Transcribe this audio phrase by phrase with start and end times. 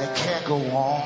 [0.00, 1.00] and it can't go on.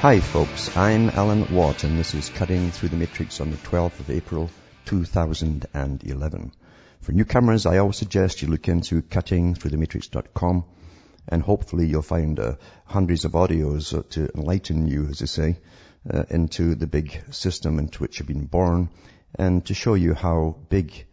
[0.00, 4.00] Hi folks, I'm Alan Watt and this is Cutting Through the Matrix on the 12th
[4.00, 4.50] of April
[4.84, 6.52] 2011.
[7.00, 10.64] For newcomers, I always suggest you look into cuttingthroughthematrix.com
[11.28, 15.58] and hopefully you'll find uh, hundreds of audios to enlighten you, as they say,
[16.08, 18.90] uh, into the big system into which you've been born
[19.34, 21.05] and to show you how big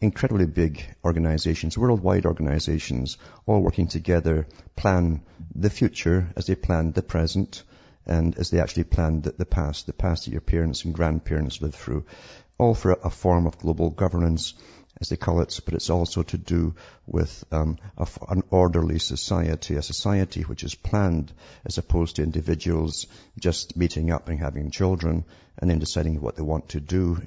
[0.00, 3.16] incredibly big organizations, worldwide organizations,
[3.46, 5.22] all working together, plan
[5.54, 7.62] the future as they plan the present,
[8.06, 11.60] and as they actually planned the, the past, the past that your parents and grandparents
[11.62, 12.04] lived through,
[12.58, 14.54] all for a, a form of global governance,
[15.00, 16.74] as they call it, but it's also to do
[17.06, 21.32] with um, a, an orderly society, a society which is planned
[21.64, 23.06] as opposed to individuals
[23.38, 25.24] just meeting up and having children
[25.58, 27.18] and then deciding what they want to do,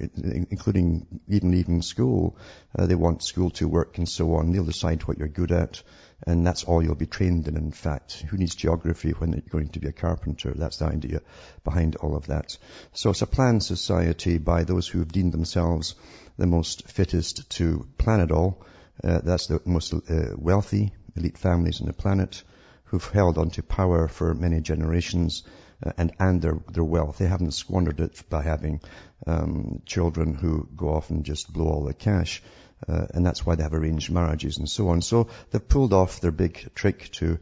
[0.50, 2.36] including even leaving school.
[2.76, 4.52] Uh, they want school to work and so on.
[4.52, 5.82] They'll decide what you're good at
[6.26, 8.24] and that's all you'll be trained in, in fact.
[8.28, 10.52] Who needs geography when you're going to be a carpenter?
[10.54, 11.20] That's the idea
[11.64, 12.56] behind all of that.
[12.92, 15.94] So it's a planned society by those who have deemed themselves
[16.40, 18.64] the most fittest to plan it all.
[19.04, 22.42] Uh, that's the most uh, wealthy elite families on the planet
[22.84, 25.42] who've held onto power for many generations
[25.84, 27.18] uh, and, and their, their wealth.
[27.18, 28.80] They haven't squandered it by having
[29.26, 32.42] um, children who go off and just blow all the cash.
[32.88, 35.02] Uh, and that's why they have arranged marriages and so on.
[35.02, 37.38] So they've pulled off their big trick to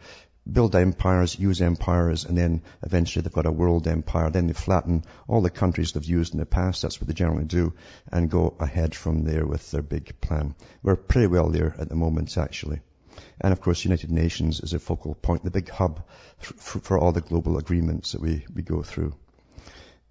[0.51, 4.31] build empires, use empires, and then eventually they've got a world empire.
[4.31, 6.83] Then they flatten all the countries they've used in the past.
[6.83, 7.75] That's what they generally do,
[8.11, 10.55] and go ahead from there with their big plan.
[10.83, 12.81] We're pretty well there at the moment, actually.
[13.41, 16.05] And of course, United Nations is a focal point, the big hub
[16.39, 19.14] for, for all the global agreements that we, we go through.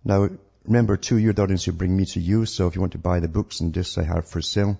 [0.03, 0.29] Now,
[0.65, 2.99] remember too, you're the audience who bring me to you, so if you want to
[2.99, 4.79] buy the books and discs I have for sale,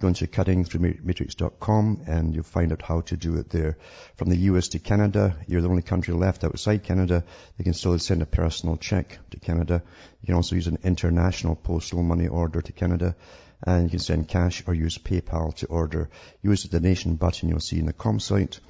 [0.00, 3.78] Go into cuttingthroughmatrix.com and you'll find out how to do it there.
[4.16, 7.24] From the US to Canada, you're the only country left outside Canada.
[7.56, 9.82] They can still send a personal check to Canada.
[10.20, 13.14] You can also use an international postal money order to Canada.
[13.62, 16.10] And you can send cash or use PayPal to order.
[16.42, 18.60] Use the donation button you'll see in the com site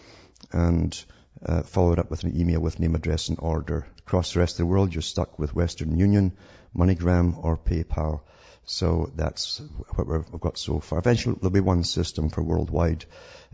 [0.52, 1.04] and
[1.44, 3.86] uh, follow it up with an email with name, address and order.
[3.98, 6.32] Across the rest of the world, you're stuck with Western Union,
[6.76, 8.20] MoneyGram or PayPal.
[8.66, 9.60] So that's
[9.94, 10.98] what we've got so far.
[10.98, 13.04] Eventually there'll be one system for worldwide,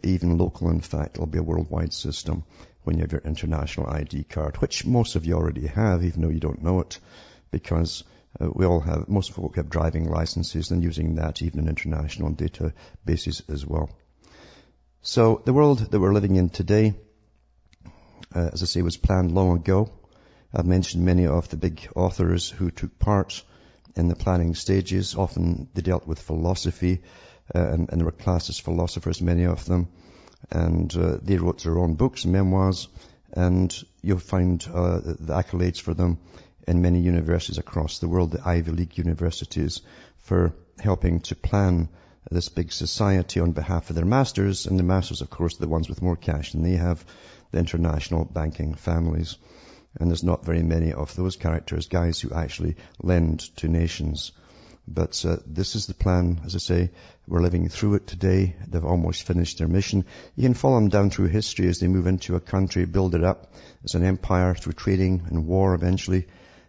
[0.04, 2.44] even local in fact, it'll be a worldwide system
[2.84, 6.28] when you have your international ID card, which most of you already have, even though
[6.28, 6.99] you don't know it,
[7.50, 8.04] because
[8.41, 11.69] uh, we all have, most of folk have driving licenses and using that even in
[11.69, 13.91] international databases as well.
[15.03, 16.94] So the world that we're living in today,
[18.34, 19.91] uh, as I say, was planned long ago.
[20.54, 23.43] I've mentioned many of the big authors who took part
[23.96, 25.14] in the planning stages.
[25.14, 27.02] Often they dealt with philosophy,
[27.54, 29.88] uh, and, they were classed as philosophers, many of them.
[30.50, 32.88] And uh, they wrote their own books, memoirs,
[33.32, 36.18] and you'll find uh, the accolades for them
[36.66, 39.82] in many universities across the world, the Ivy League universities,
[40.18, 41.88] for helping to plan
[42.30, 44.66] this big society on behalf of their masters.
[44.66, 47.04] And the masters, of course, are the ones with more cash than they have,
[47.50, 49.36] the international banking families.
[49.98, 54.32] And there's not very many of those characters, guys who actually lend to nations.
[54.86, 56.90] But uh, this is the plan, as I say.
[57.28, 58.56] We're living through it today.
[58.66, 60.04] They've almost finished their mission.
[60.36, 63.22] You can follow them down through history as they move into a country, build it
[63.22, 63.52] up
[63.84, 66.26] as an empire through trading and war eventually,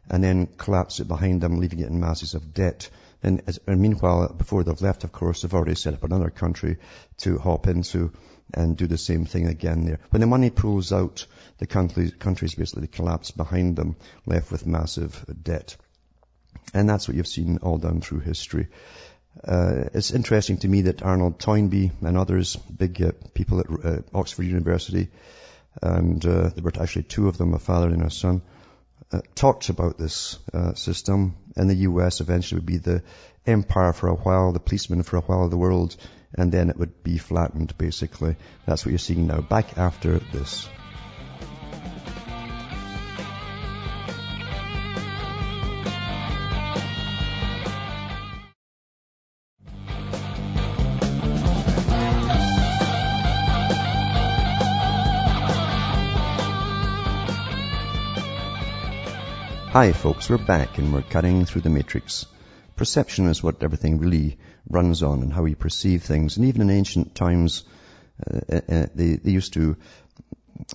[0.09, 2.89] and then collapse it behind them, leaving it in masses of debt.
[3.23, 6.77] And, as, and meanwhile, before they've left, of course, they've already set up another country
[7.19, 8.11] to hop into
[8.53, 9.99] and do the same thing again there.
[10.09, 11.25] When the money pulls out,
[11.61, 15.77] the countries, basically collapse behind them, left with massive debt.
[16.73, 18.67] And that's what you've seen all down through history.
[19.47, 24.01] Uh, it's interesting to me that Arnold Toynbee and others, big uh, people at uh,
[24.13, 25.09] Oxford University,
[25.81, 28.41] and uh, there were actually two of them, a father and a son,
[29.11, 31.35] uh, talked about this uh, system.
[31.55, 33.03] And the US eventually would be the
[33.45, 35.95] empire for a while, the policeman for a while of the world,
[36.33, 38.35] and then it would be flattened basically.
[38.65, 39.41] That's what you're seeing now.
[39.41, 40.67] Back after this.
[59.71, 62.25] Hi folks, we're back and we're cutting through the matrix.
[62.75, 64.37] Perception is what everything really
[64.69, 66.35] runs on and how we perceive things.
[66.35, 67.63] And even in ancient times,
[68.19, 69.77] uh, uh, uh they, they used to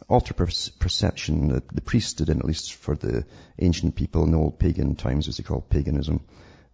[0.09, 1.49] alter perception.
[1.49, 3.27] The, the priests did at least for the
[3.59, 6.25] ancient people in the old pagan times, as they call paganism.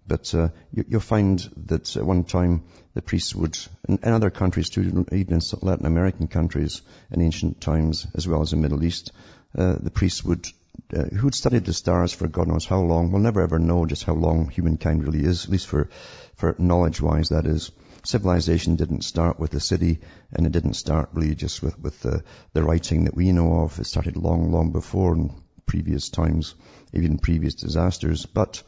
[0.07, 2.63] But uh, you, will find that at one time
[2.95, 3.59] the priests would,
[3.89, 8.43] in, in, other countries too, even in Latin American countries in ancient times, as well
[8.43, 9.11] as in the Middle East,
[9.59, 10.47] uh, the priests would
[10.95, 14.05] uh, who'd studied the stars for God knows how long, we'll never ever know just
[14.05, 15.89] how long humankind really is, at least for,
[16.35, 17.71] for knowledge-wise, that is.
[18.05, 20.01] Civilization didn't start with the city,
[20.33, 23.79] and it didn't start really just with, with the, the writing that we know of.
[23.79, 25.31] It started long, long before in
[25.67, 26.55] previous times,
[26.93, 28.27] even previous disasters.
[28.27, 28.63] But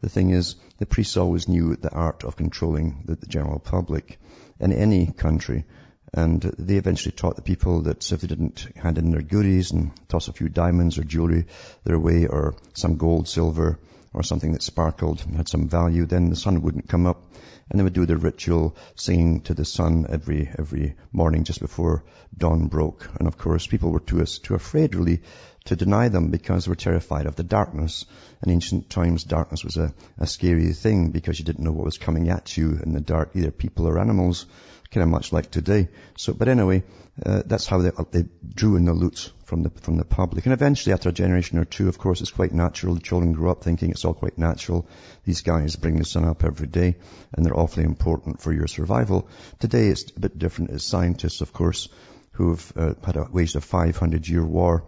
[0.00, 4.18] the thing is, the priests always knew the art of controlling the, the general public
[4.58, 5.66] in any country.
[6.12, 9.90] And they eventually taught the people that if they didn't hand in their goodies and
[10.08, 11.46] toss a few diamonds or jewelry
[11.84, 13.78] their way or some gold, silver,
[14.14, 17.22] or something that sparkled and had some value, then the sun wouldn't come up.
[17.70, 22.04] And they would do their ritual singing to the sun every, every morning just before
[22.36, 23.06] dawn broke.
[23.18, 25.20] And of course, people were too, too afraid really
[25.66, 28.06] to deny them because they were terrified of the darkness.
[28.42, 31.98] In ancient times, darkness was a, a scary thing because you didn't know what was
[31.98, 34.46] coming at you in the dark, either people or animals
[34.90, 35.88] kind of much like today.
[36.16, 36.82] So, but anyway,
[37.24, 38.24] uh, that's how they, they
[38.54, 40.46] drew in the loot from the from the public.
[40.46, 42.94] And eventually, after a generation or two, of course, it's quite natural.
[42.94, 44.86] The children grow up thinking it's all quite natural.
[45.24, 46.96] These guys bring the sun up every day,
[47.32, 49.28] and they're awfully important for your survival.
[49.58, 50.70] Today, it's a bit different.
[50.70, 51.88] As scientists, of course,
[52.32, 54.84] who've uh, had a, waged a 500-year war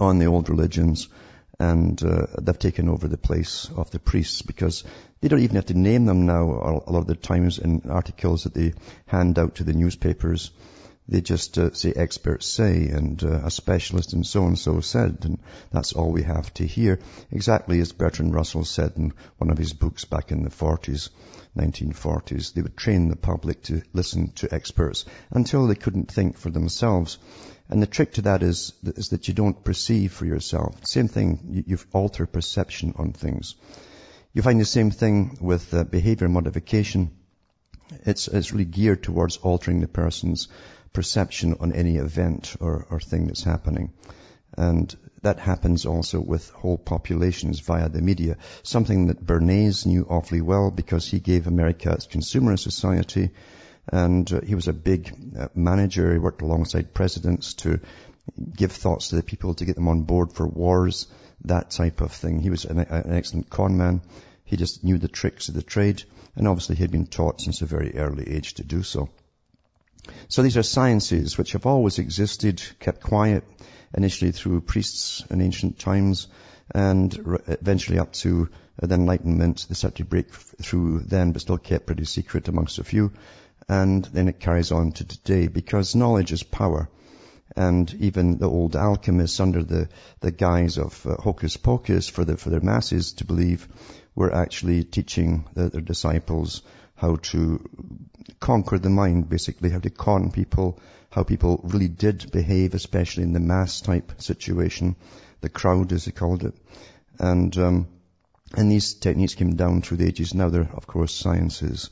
[0.00, 1.08] on the old religions
[1.58, 4.84] and uh, they've taken over the place of the priests because
[5.20, 8.44] they don't even have to name them now a lot of the times in articles
[8.44, 8.74] that they
[9.06, 10.50] hand out to the newspapers.
[11.06, 15.18] They just uh, say experts say and uh, a specialist and so and so said
[15.24, 15.38] and
[15.70, 16.98] that's all we have to hear.
[17.30, 21.10] Exactly as Bertrand Russell said in one of his books back in the 40s,
[21.56, 22.52] 1940s.
[22.52, 27.18] They would train the public to listen to experts until they couldn't think for themselves.
[27.68, 30.86] And the trick to that is, is that you don't perceive for yourself.
[30.86, 33.54] Same thing, you, alter perception on things.
[34.32, 37.12] You find the same thing with uh, behavior modification.
[38.04, 40.48] It's, it's really geared towards altering the person's
[40.92, 43.92] perception on any event or, or thing that's happening.
[44.56, 48.36] And that happens also with whole populations via the media.
[48.62, 53.30] Something that Bernays knew awfully well because he gave America its consumerist society
[53.90, 56.12] and uh, he was a big uh, manager.
[56.12, 57.80] He worked alongside presidents to
[58.56, 61.06] give thoughts to the people to get them on board for wars,
[61.44, 62.40] that type of thing.
[62.40, 64.00] He was an, an excellent con man.
[64.44, 66.02] He just knew the tricks of the trade,
[66.36, 69.08] and obviously he had been taught since a very early age to do so.
[70.28, 73.44] So these are sciences which have always existed, kept quiet,
[73.94, 76.28] initially through priests in ancient times,
[76.74, 77.14] and
[77.46, 78.48] eventually up to
[78.80, 79.66] the Enlightenment.
[79.68, 83.12] They started to break through then, but still kept pretty secret amongst a few
[83.68, 86.88] and then it carries on to today because knowledge is power.
[87.56, 89.88] And even the old alchemists under the,
[90.20, 93.68] the guise of uh, hocus pocus for the, for their masses to believe
[94.14, 96.62] were actually teaching the, their disciples
[97.04, 97.60] how to
[98.40, 100.80] conquer the mind, basically, how to con people,
[101.10, 104.96] how people really did behave, especially in the mass type situation,
[105.42, 106.54] the crowd as they called it.
[107.18, 107.88] And, um,
[108.56, 110.32] and these techniques came down through the ages.
[110.32, 111.90] Now they're, of course, sciences.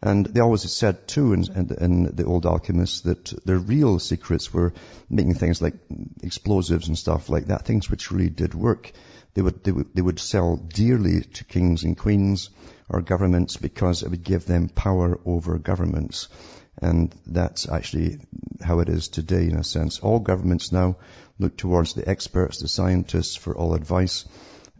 [0.00, 4.52] And they always said too in, in, in, the old alchemists that their real secrets
[4.52, 4.72] were
[5.10, 5.74] making things like
[6.22, 8.92] explosives and stuff like that, things which really did work.
[9.34, 12.50] They would, they would, they would sell dearly to kings and queens
[12.88, 16.28] or governments because it would give them power over governments.
[16.80, 18.18] And that's actually
[18.62, 20.00] how it is today in a sense.
[20.00, 20.96] All governments now
[21.38, 24.24] look towards the experts, the scientists for all advice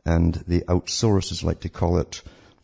[0.04, 2.22] and they outsource, as I like to call it,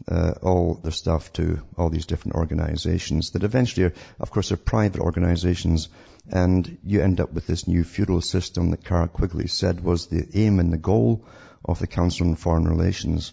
[0.08, 4.56] uh, all their stuff to all these different organizations that eventually are, of course, are
[4.56, 5.88] private organizations
[6.30, 10.26] and you end up with this new feudal system that Carroll Quigley said was the
[10.34, 11.24] aim and the goal
[11.64, 13.32] of the Council on Foreign Relations.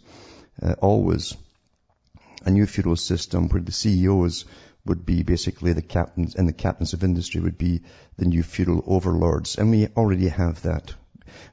[0.62, 1.36] Uh, always
[2.48, 4.46] a new feudal system where the CEOs
[4.86, 7.82] would be basically the captains and the captains of industry would be
[8.18, 9.58] the new feudal overlords.
[9.58, 10.94] And we already have that.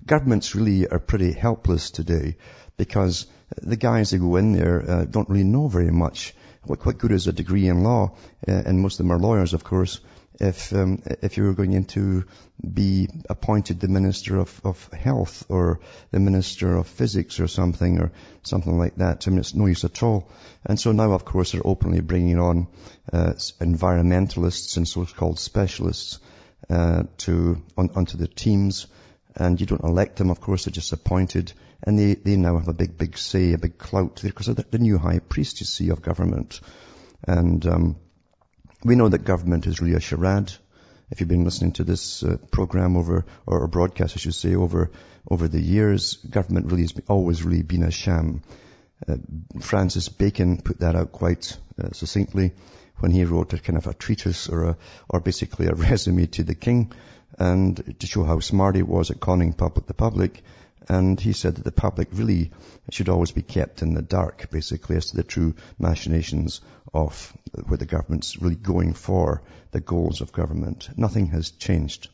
[0.07, 2.37] Governments really are pretty helpless today
[2.77, 3.27] because
[3.61, 6.33] the guys that go in there uh, don't really know very much.
[6.63, 8.17] What, what good is a degree in law?
[8.47, 9.99] Uh, and most of them are lawyers, of course.
[10.41, 12.25] If um, if you were going in to
[12.59, 18.11] be appointed the minister of, of health or the minister of physics or something or
[18.43, 20.29] something like that, I mean it's no use at all.
[20.65, 22.67] And so now, of course, they're openly bringing on
[23.13, 26.19] uh, environmentalists and so-called specialists
[26.69, 28.87] uh, to on, onto the teams
[29.37, 31.53] And you don't elect them, of course, they're just appointed.
[31.83, 34.65] And they, they now have a big, big say, a big clout because of the,
[34.71, 36.61] the new high priest, you see, of government.
[37.27, 37.97] And um,
[38.85, 40.53] we know that government is really a charade.
[41.11, 44.91] If you've been listening to this uh, program over, or, broadcast, I should say, over
[45.29, 48.43] over the years, government really has always really been a sham.
[49.09, 49.17] Uh,
[49.61, 52.53] Francis Bacon put that out quite uh, succinctly
[52.99, 54.77] when he wrote a kind of a treatise or a,
[55.09, 56.93] or basically a resume to the king
[57.39, 60.43] and to show how smart he was at conning public, the public.
[60.89, 62.51] And he said that the public really
[62.91, 66.61] should always be kept in the dark, basically, as to the true machinations
[66.93, 67.33] of
[67.67, 70.91] where the government's really going for the goals of government.
[70.97, 72.09] Nothing has changed.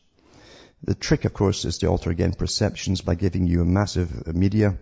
[0.83, 4.77] The trick, of course, is to alter again perceptions by giving you a massive media,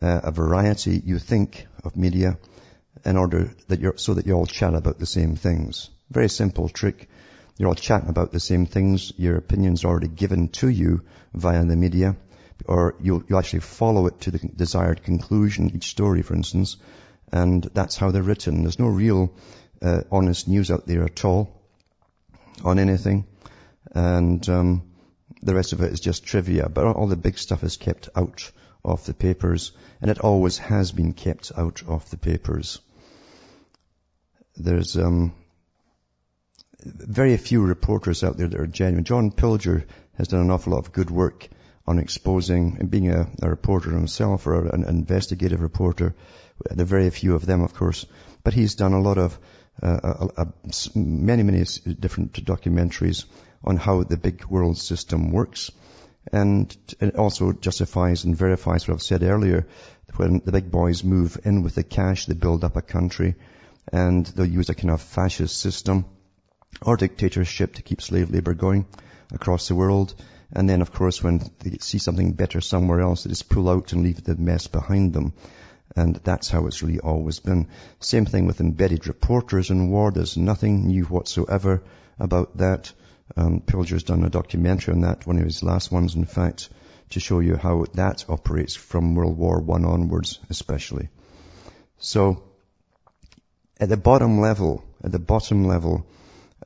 [0.00, 2.38] uh, a variety, you think, of media,
[3.04, 5.90] in order that you're, so that you all chat about the same things.
[6.10, 7.08] Very simple trick.
[7.56, 9.12] You're all chatting about the same things.
[9.16, 11.02] Your opinion's already given to you
[11.32, 12.16] via the media,
[12.66, 16.76] or you'll, you actually follow it to the desired conclusion, each story, for instance,
[17.30, 18.62] and that's how they're written.
[18.62, 19.32] There's no real
[19.80, 21.60] uh, honest news out there at all
[22.64, 23.26] on anything,
[23.94, 24.82] and um,
[25.42, 26.68] the rest of it is just trivia.
[26.68, 28.50] But all the big stuff is kept out
[28.84, 32.80] of the papers, and it always has been kept out of the papers.
[34.56, 35.32] There's um,
[36.84, 39.04] very few reporters out there that are genuine.
[39.04, 39.84] John Pilger
[40.18, 41.48] has done an awful lot of good work
[41.86, 46.14] on exposing and being a, a reporter himself or an investigative reporter.
[46.70, 48.06] There are very few of them, of course,
[48.44, 49.38] but he's done a lot of
[49.82, 50.44] uh,
[50.94, 51.64] many, many
[51.98, 53.24] different documentaries
[53.64, 55.70] on how the big world system works.
[56.32, 59.66] And it also justifies and verifies what I've said earlier.
[60.16, 63.34] When the big boys move in with the cash, they build up a country
[63.92, 66.04] and they'll use a kind of fascist system
[66.80, 68.86] or dictatorship to keep slave labor going
[69.32, 70.14] across the world.
[70.52, 73.92] And then, of course, when they see something better somewhere else, they just pull out
[73.92, 75.32] and leave the mess behind them.
[75.96, 77.68] And that's how it's really always been.
[78.00, 80.10] Same thing with embedded reporters in war.
[80.10, 81.82] There's nothing new whatsoever
[82.18, 82.92] about that.
[83.36, 86.68] Um, Pilger's done a documentary on that, one of his last ones, in fact,
[87.10, 91.08] to show you how that operates from World War One onwards, especially.
[91.98, 92.42] So,
[93.80, 96.06] at the bottom level, at the bottom level,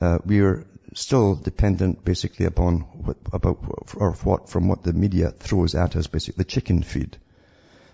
[0.00, 3.58] uh, we are still dependent basically upon what, about,
[3.96, 7.16] or what, from what the media throws at us, basically the chicken feed.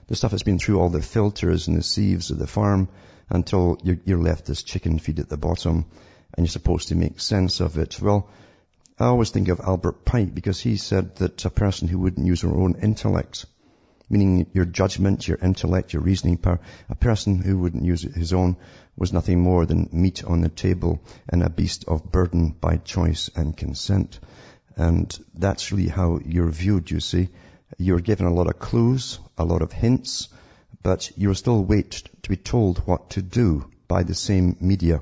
[0.06, 2.88] The stuff that's been through all the filters and the sieves of the farm
[3.28, 5.86] until you're, you're left this chicken feed at the bottom
[6.34, 8.00] and you're supposed to make sense of it.
[8.00, 8.28] Well,
[8.98, 12.42] I always think of Albert Pike because he said that a person who wouldn't use
[12.42, 13.46] their own intellect,
[14.08, 18.56] meaning your judgment, your intellect, your reasoning power, a person who wouldn't use his own
[19.02, 23.28] was nothing more than meat on the table and a beast of burden by choice
[23.34, 24.20] and consent.
[24.76, 27.30] And that's really how you're viewed, you see.
[27.78, 30.28] You're given a lot of clues, a lot of hints,
[30.84, 35.00] but you're still wait to be told what to do by the same media.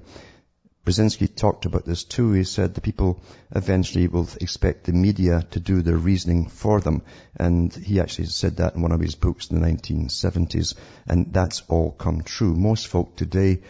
[0.87, 2.33] Brzezinski talked about this too.
[2.33, 3.21] He said the people
[3.55, 7.03] eventually will expect the media to do their reasoning for them.
[7.37, 10.75] And he actually said that in one of his books in the 1970s.
[11.07, 12.55] And that's all come true.
[12.55, 13.61] Most folk today,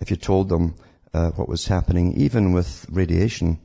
[0.00, 0.74] if you told them
[1.12, 3.58] uh, what was happening, even with radiation,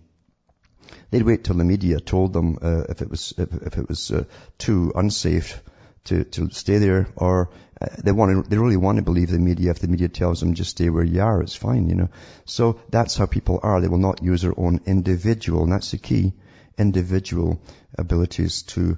[1.11, 4.11] they'd wait till the media told them uh, if it was if, if it was
[4.11, 4.23] uh,
[4.57, 5.61] too unsafe
[6.05, 7.49] to, to stay there or
[7.79, 9.71] uh, they want to, they really want to believe the media.
[9.71, 12.09] If the media tells them just stay where you are, it's fine, you know.
[12.45, 13.81] So that's how people are.
[13.81, 16.33] They will not use their own individual, and that's the key,
[16.77, 17.61] individual
[17.97, 18.97] abilities to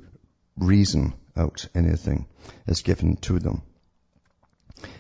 [0.58, 2.28] reason out anything
[2.68, 3.62] is given to them.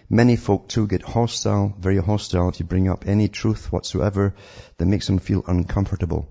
[0.10, 4.36] Many folk too get hostile, very hostile if you bring up any truth whatsoever
[4.78, 6.30] that makes them feel uncomfortable.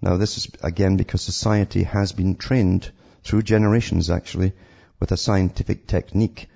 [0.00, 2.90] Now this is again because society has been trained
[3.24, 4.52] through generations actually
[5.00, 6.48] with a scientific technique,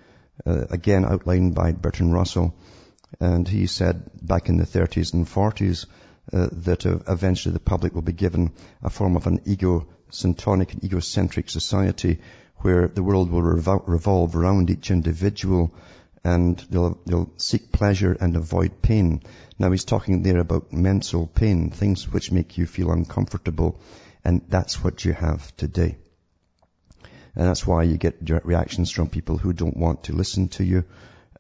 [0.47, 2.55] uh, again outlined by Bertrand Russell.
[3.21, 5.87] And he said back in the 30s and 40s
[6.33, 10.85] uh, that uh, eventually the public will be given a form of an egocentric and
[10.85, 12.21] egocentric society
[12.59, 15.75] where the world will revol- revolve around each individual
[16.27, 19.23] and they'll, they'll seek pleasure and avoid pain.
[19.61, 23.81] Now he's talking there about mental pain, things which make you feel uncomfortable,
[24.25, 25.99] and that's what you have today.
[27.37, 30.65] And that's why you get direct reactions from people who don't want to listen to
[30.65, 30.83] you,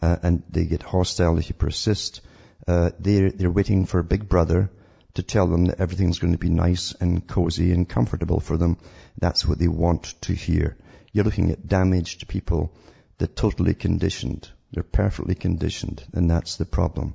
[0.00, 2.20] uh, and they get hostile if you persist.
[2.68, 4.70] Uh, they're, they're waiting for Big Brother
[5.14, 8.78] to tell them that everything's going to be nice and cozy and comfortable for them.
[9.18, 10.76] That's what they want to hear.
[11.12, 12.72] You're looking at damaged people.
[13.18, 14.48] They're totally conditioned.
[14.76, 17.14] They're perfectly conditioned, and that's the problem.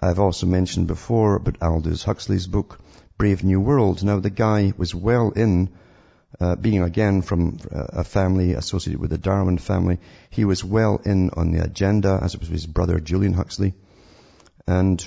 [0.00, 2.80] I've also mentioned before about Aldous Huxley's book,
[3.18, 4.02] Brave New World.
[4.02, 5.68] Now the guy was well in
[6.40, 9.98] uh, being again from a family associated with the Darwin family,
[10.30, 13.74] he was well in on the agenda, as it was his brother Julian Huxley.
[14.66, 15.06] And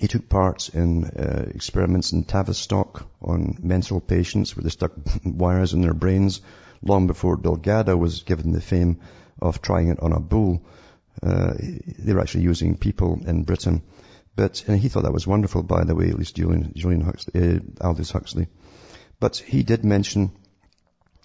[0.00, 4.90] he took part in uh, experiments in Tavistock on mental patients where they stuck
[5.24, 6.40] wires in their brains
[6.82, 8.98] long before Delgado was given the fame
[9.42, 10.62] of trying it on a bull.
[11.22, 11.54] Uh,
[11.98, 13.82] they were actually using people in Britain.
[14.34, 17.56] But and he thought that was wonderful, by the way, at least Julian, Julian Huxley,
[17.56, 18.46] uh, Aldous Huxley.
[19.20, 20.32] But he did mention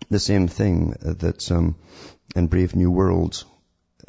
[0.10, 1.76] the same thing that um,
[2.36, 3.44] in Brave New World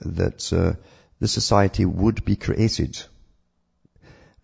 [0.01, 0.75] that uh,
[1.21, 3.01] the society would be created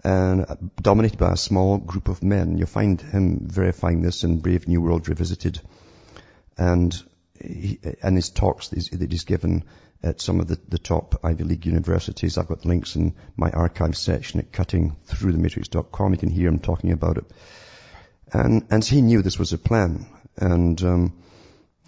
[0.02, 2.59] and dominated by a small group of men.
[2.59, 5.61] You'll find him verifying this in Brave New World Revisited.
[6.59, 6.94] And
[7.41, 9.64] he, and his talks that he's given
[10.03, 12.37] at some of the, the, top Ivy League universities.
[12.37, 16.12] I've got links in my archive section at cuttingthroughthematrix.com.
[16.12, 17.25] You can hear him talking about it.
[18.33, 20.07] And, and he knew this was a plan.
[20.37, 21.25] And, um,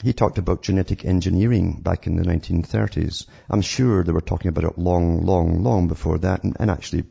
[0.02, 3.26] he talked about genetic engineering back in the 1930s.
[3.48, 7.04] I'm sure they were talking about it long, long, long before that and, and actually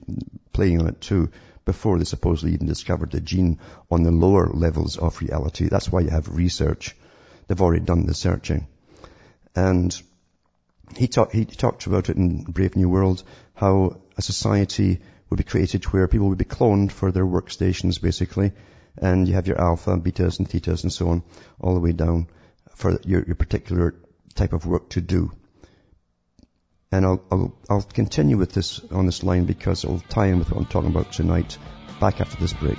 [0.53, 1.31] playing on it too
[1.65, 5.67] before they supposedly even discovered the gene on the lower levels of reality.
[5.67, 6.95] That's why you have research.
[7.47, 8.67] They've already done the searching.
[9.55, 9.99] And
[10.97, 13.23] he, talk, he talked about it in Brave New World,
[13.53, 14.99] how a society
[15.29, 18.51] would be created where people would be cloned for their workstations basically.
[18.97, 21.23] And you have your alpha, betas and thetas and so on
[21.59, 22.27] all the way down
[22.75, 23.95] for your, your particular
[24.35, 25.31] type of work to do.
[26.91, 30.51] And I'll, I'll, I'll continue with this on this line because it'll tie in with
[30.51, 31.57] what I'm talking about tonight
[31.99, 32.77] back after this break.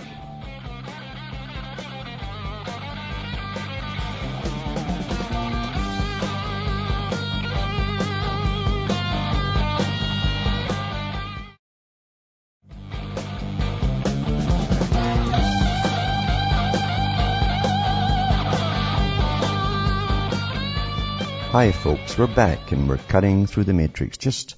[21.57, 24.57] Hi folks, we're back and we're cutting through the matrix, just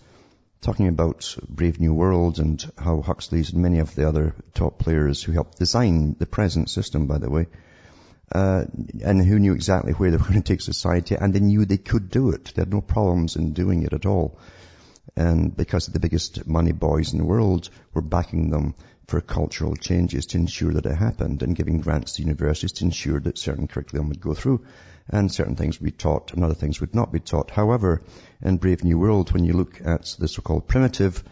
[0.61, 5.23] talking about Brave New World and how Huxley's and many of the other top players
[5.23, 7.47] who helped design the present system, by the way,
[8.33, 8.65] uh,
[9.01, 11.79] and who knew exactly where they were going to take society and they knew they
[11.79, 12.47] could do it.
[12.57, 14.41] They had no problems in doing it at all.
[15.15, 18.75] And because the biggest money boys in the world were backing them
[19.09, 23.19] for cultural changes to ensure that it happened and giving grants to universities to ensure
[23.19, 24.63] that certain curriculum would go through
[25.09, 27.51] and certain things would be taught and other things would not be taught.
[27.51, 28.03] However,
[28.43, 31.25] in Brave New World, when you look at the so-called primitive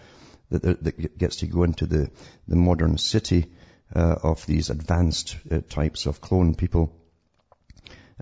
[0.50, 2.10] that, that gets to go into the,
[2.48, 3.52] the modern city
[3.94, 6.96] uh, of these advanced uh, types of clone people,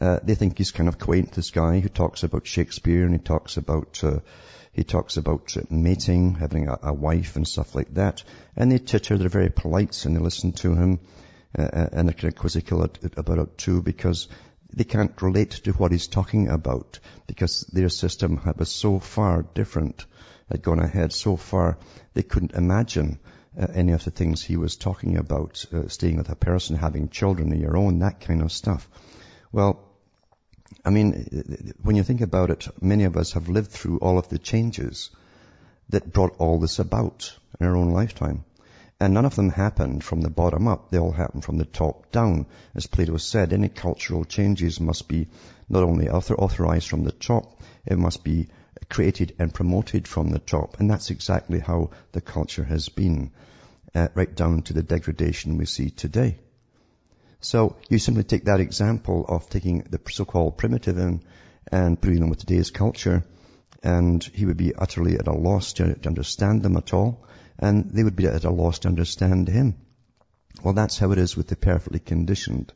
[0.00, 3.20] uh, they think he's kind of quaint, this guy who talks about Shakespeare and he
[3.20, 4.18] talks about, uh,
[4.74, 8.24] he talks about mating, having a, a, wife and stuff like that.
[8.56, 11.00] And they titter, they're very polite and they listen to him,
[11.56, 14.28] uh, uh and they're kind of quizzical about it too because
[14.72, 20.04] they can't relate to what he's talking about because their system was so far different,
[20.50, 21.78] had gone ahead so far,
[22.14, 23.20] they couldn't imagine
[23.58, 27.08] uh, any of the things he was talking about, uh, staying with a person, having
[27.08, 28.88] children of your own, that kind of stuff.
[29.52, 29.93] Well,
[30.84, 34.28] I mean, when you think about it, many of us have lived through all of
[34.28, 35.10] the changes
[35.90, 38.44] that brought all this about in our own lifetime.
[39.00, 40.90] And none of them happened from the bottom up.
[40.90, 42.46] They all happened from the top down.
[42.74, 45.26] As Plato said, any cultural changes must be
[45.68, 48.48] not only author- authorized from the top, it must be
[48.88, 50.78] created and promoted from the top.
[50.78, 53.32] And that's exactly how the culture has been,
[53.94, 56.38] uh, right down to the degradation we see today.
[57.44, 61.22] So you simply take that example of taking the so-called primitive in
[61.70, 63.22] and putting them with today's culture,
[63.83, 67.24] and he would be utterly at a loss to, to understand them at all
[67.59, 69.76] and they would be at a loss to understand him.
[70.62, 72.72] Well, that's how it is with the perfectly conditioned.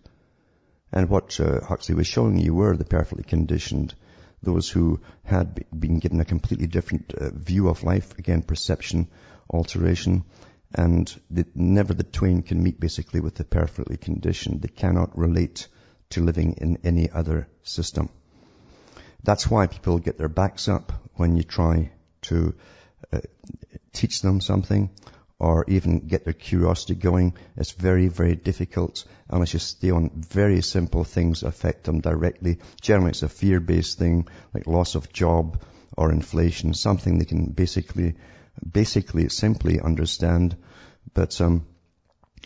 [0.92, 3.94] And what uh, Huxley was showing you were the perfectly conditioned,
[4.42, 9.09] those who had been given a completely different uh, view of life, again, perception,
[9.50, 10.24] alteration,
[10.74, 14.62] and the, never the twain can meet basically with the perfectly conditioned.
[14.62, 15.66] They cannot relate
[16.11, 18.11] to living in any other system.
[19.22, 21.90] That's why people get their backs up when you try
[22.22, 22.54] to
[23.12, 23.20] uh,
[23.92, 24.90] teach them something
[25.38, 27.35] or even get their curiosity going.
[27.57, 32.59] It's very, very difficult unless you stay on very simple things that affect them directly.
[32.81, 35.61] Generally it's a fear-based thing like loss of job
[35.96, 38.14] or inflation, something they can basically,
[38.71, 40.57] basically simply understand.
[41.14, 41.66] But, um,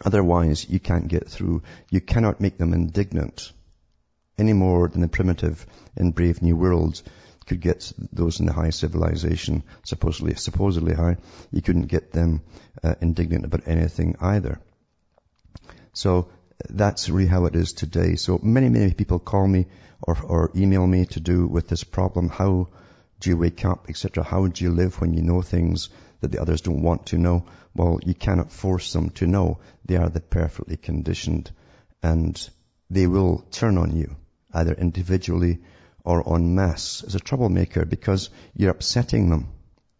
[0.04, 1.62] otherwise you can't get through.
[1.90, 3.52] You cannot make them indignant
[4.38, 7.02] any more than the primitive in Brave New World
[7.46, 11.16] could get those in the high civilization, supposedly, supposedly high,
[11.50, 12.42] you couldn't get them
[12.82, 14.60] uh, indignant about anything either.
[15.92, 16.28] So
[16.68, 18.16] that's really how it is today.
[18.16, 19.66] So many, many people call me
[20.00, 22.28] or, or email me to do with this problem.
[22.28, 22.68] How
[23.22, 24.24] do you wake up, etc.?
[24.24, 27.46] How do you live when you know things that the others don't want to know?
[27.72, 29.60] Well, you cannot force them to know.
[29.84, 31.52] They are the perfectly conditioned
[32.02, 32.36] and
[32.90, 34.16] they will turn on you
[34.52, 35.60] either individually
[36.04, 39.52] or en masse as a troublemaker because you're upsetting them,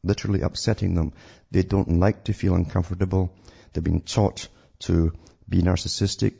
[0.02, 1.12] literally upsetting them.
[1.52, 3.32] They don't like to feel uncomfortable.
[3.72, 4.48] They've been taught
[4.80, 5.12] to
[5.48, 6.34] be narcissistic,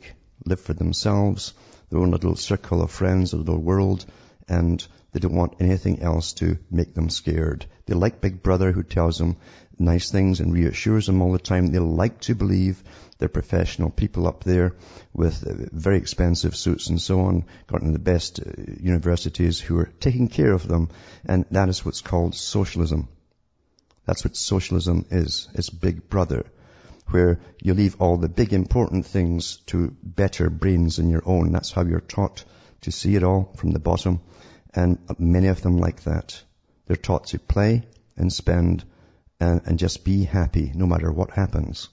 [0.45, 1.53] live for themselves,
[1.89, 4.05] their own little circle of friends, their little world,
[4.47, 7.65] and they don't want anything else to make them scared.
[7.85, 9.37] They like Big Brother who tells them
[9.77, 11.67] nice things and reassures them all the time.
[11.67, 12.83] They like to believe
[13.17, 14.75] they're professional people up there
[15.13, 19.91] with uh, very expensive suits and so on, gotten the best uh, universities who are
[19.99, 20.89] taking care of them.
[21.25, 23.07] And that is what's called socialism.
[24.05, 25.47] That's what socialism is.
[25.53, 26.45] It's Big Brother
[27.09, 31.51] where you leave all the big important things to better brains than your own.
[31.51, 32.43] That's how you're taught
[32.81, 34.21] to see it all from the bottom.
[34.75, 36.41] And many of them like that.
[36.87, 37.83] They're taught to play
[38.17, 38.83] and spend
[39.39, 41.89] and, and just be happy no matter what happens.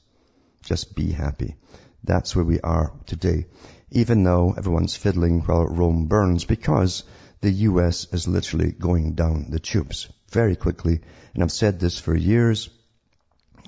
[0.65, 1.57] Just be happy.
[2.05, 3.47] That's where we are today.
[3.91, 7.05] Even though everyone's fiddling while Rome burns because
[7.41, 11.01] the US is literally going down the tubes very quickly.
[11.35, 12.71] And I've said this for years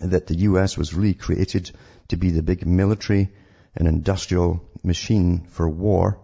[0.01, 1.71] that the US was really created
[2.09, 3.33] to be the big military
[3.75, 6.19] and industrial machine for war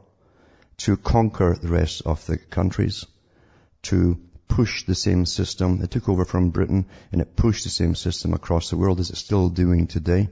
[0.79, 3.05] to conquer the rest of the countries,
[3.83, 5.81] to push the same system.
[5.83, 9.11] It took over from Britain and it pushed the same system across the world as
[9.11, 10.29] it's still doing today.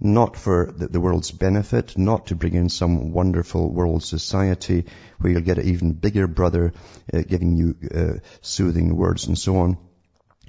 [0.00, 4.86] Not for the world's benefit, not to bring in some wonderful world society
[5.18, 6.72] where you'll get an even bigger brother
[7.12, 9.78] uh, giving you uh, soothing words and so on,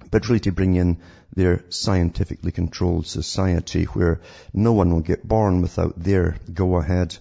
[0.09, 0.97] but really to bring in
[1.35, 7.15] their scientifically controlled society where no one will get born without their go ahead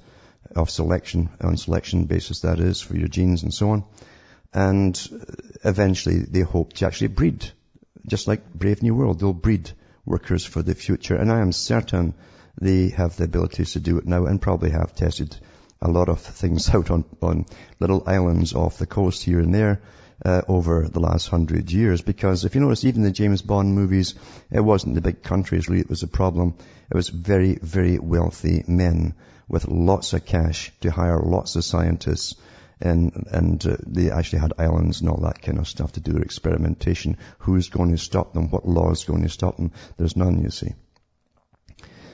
[0.55, 3.85] of selection, on selection basis that is, for your genes and so on.
[4.53, 4.99] And
[5.65, 7.51] eventually they hope to actually breed,
[8.07, 9.71] just like Brave New World, they'll breed
[10.05, 11.17] workers for the future.
[11.17, 12.15] And I am certain
[12.61, 15.37] they have the abilities to do it now and probably have tested
[15.83, 17.47] a lot of things out on, on
[17.81, 19.83] little islands off the coast here and there
[20.25, 22.03] uh, over the last hundred years.
[22.03, 24.15] Because if you notice, even the James Bond movies,
[24.51, 26.55] it wasn't the big countries really it was a problem.
[26.91, 29.15] It was very, very wealthy men
[29.49, 32.35] with lots of cash to hire lots of scientists
[32.81, 36.13] and and uh, they actually had islands and all that kind of stuff to do
[36.13, 37.17] their experimentation.
[37.39, 38.51] Who's going to stop them?
[38.51, 39.73] What law is going to stop them?
[39.97, 40.75] There's none, you see.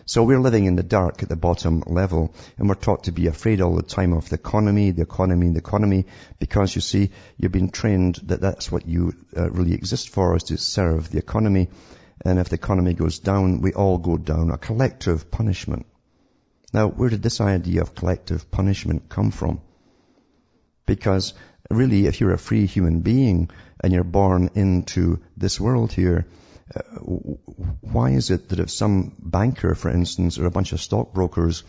[0.07, 3.29] So we're living in the dark at the bottom level and we're taught to be
[3.29, 6.07] afraid all the time of the economy, the economy, the economy,
[6.41, 10.45] because you see, you've been trained that that's what you uh, really exist for is
[10.45, 11.69] to serve the economy.
[12.25, 15.87] And if the economy goes down, we all go down, a collective punishment.
[16.73, 19.61] Now, where did this idea of collective punishment come from?
[20.87, 21.35] Because
[21.71, 23.51] really, if you're a free human being
[23.83, 26.27] and you're born into this world here,
[26.75, 26.83] uh,
[27.81, 31.65] why is it that if some banker, for instance, or a bunch of stockbrokers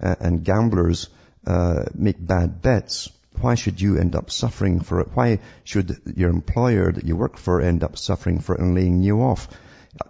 [0.00, 1.08] uh, and gamblers
[1.46, 3.08] uh, make bad bets,
[3.40, 5.08] why should you end up suffering for it?
[5.14, 9.02] Why should your employer that you work for end up suffering for it and laying
[9.02, 9.48] you off?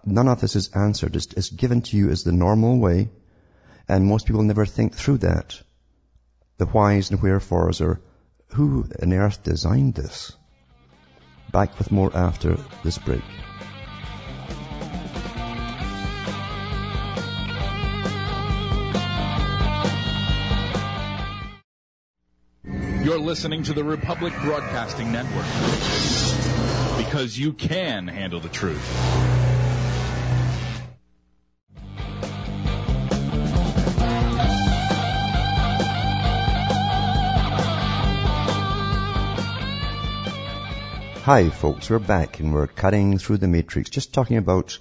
[0.05, 1.17] None of this is answered.
[1.17, 3.11] It's, it's given to you as the normal way,
[3.91, 5.61] and most people never think through that.
[6.59, 8.01] The whys and wherefores are
[8.55, 10.33] who on earth designed this?
[11.51, 13.23] Back with more after this break.
[23.03, 25.47] You're listening to the Republic Broadcasting Network
[27.05, 29.60] because you can handle the truth.
[41.31, 44.77] Hi folks, we're back and we're cutting through the matrix, just talking about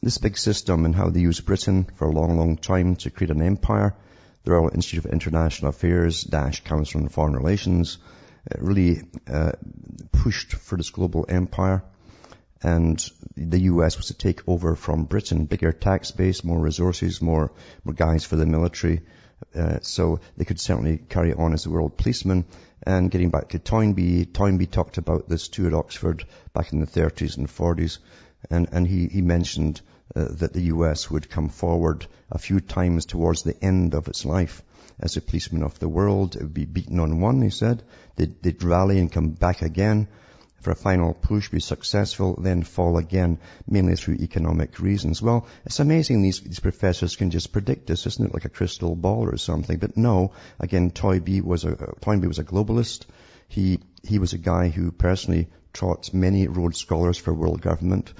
[0.00, 3.32] this big system and how they use Britain for a long, long time to create
[3.32, 3.96] an empire
[4.44, 7.98] the Royal Institute of International Affairs, Dash Council on Foreign Relations,
[8.48, 9.50] uh, really uh,
[10.12, 11.82] pushed for this global empire.
[12.62, 13.04] And
[13.36, 17.50] the US was to take over from Britain, bigger tax base, more resources, more,
[17.82, 19.00] more guys for the military.
[19.52, 22.44] Uh, so they could certainly carry on as the world policeman.
[22.82, 26.86] And getting back to Toynbee, Toynbee talked about this too at Oxford back in the
[26.86, 27.98] 30s and 40s.
[28.50, 29.82] And, and he, he mentioned
[30.16, 34.24] uh, that the US would come forward a few times towards the end of its
[34.24, 34.62] life
[34.98, 36.36] as a policeman of the world.
[36.36, 37.82] It would be beaten on one, he said.
[38.16, 40.08] They'd, they'd rally and come back again.
[40.60, 45.22] For a final push, be successful, then fall again, mainly through economic reasons.
[45.22, 48.34] Well, it's amazing these, these professors can just predict this, isn't it?
[48.34, 49.78] Like a crystal ball or something.
[49.78, 53.06] But no, again, Toynbee was a, Toynbee was a globalist.
[53.48, 58.12] He, he was a guy who personally taught many Rhodes Scholars for world government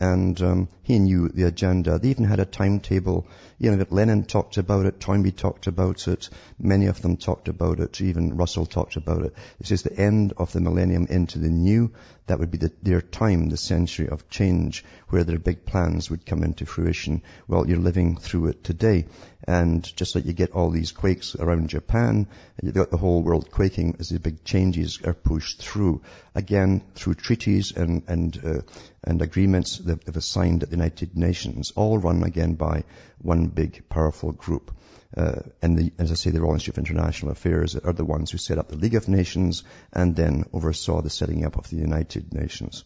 [0.00, 1.98] and um, he knew the agenda.
[1.98, 3.26] They even had a timetable.
[3.58, 7.80] You know, Lenin talked about it, Toynbee talked about it, many of them talked about
[7.80, 9.34] it, even Russell talked about it.
[9.58, 11.92] This is the end of the millennium into the new.
[12.26, 16.24] That would be the, their time, the century of change, where their big plans would
[16.24, 17.22] come into fruition.
[17.48, 19.06] Well, you're living through it today.
[19.46, 22.26] And just like you get all these quakes around Japan,
[22.62, 26.00] you've got the whole world quaking as the big changes are pushed through.
[26.34, 28.62] Again, through treaties and, and, uh,
[29.02, 32.84] and agreements that they've signed at United Nations, all run again by
[33.18, 34.74] one big powerful group.
[35.16, 38.30] Uh, and the, as I say, the Royal Institute of International Affairs are the ones
[38.30, 41.76] who set up the League of Nations and then oversaw the setting up of the
[41.76, 42.84] United Nations.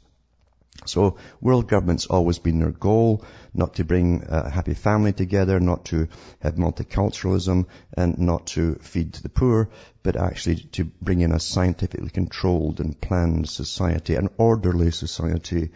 [0.87, 5.87] So world government's always been their goal, not to bring a happy family together, not
[5.87, 6.09] to
[6.40, 9.70] have multiculturalism, and not to feed the poor,
[10.03, 15.70] but actually to bring in a scientifically controlled and planned society, an orderly society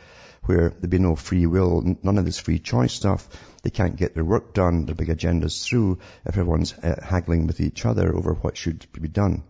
[0.44, 3.28] where there'd be no free will, none of this free choice stuff.
[3.62, 7.61] They can't get their work done, their big agendas through if everyone's uh, haggling with
[7.61, 9.44] each other over what should be done.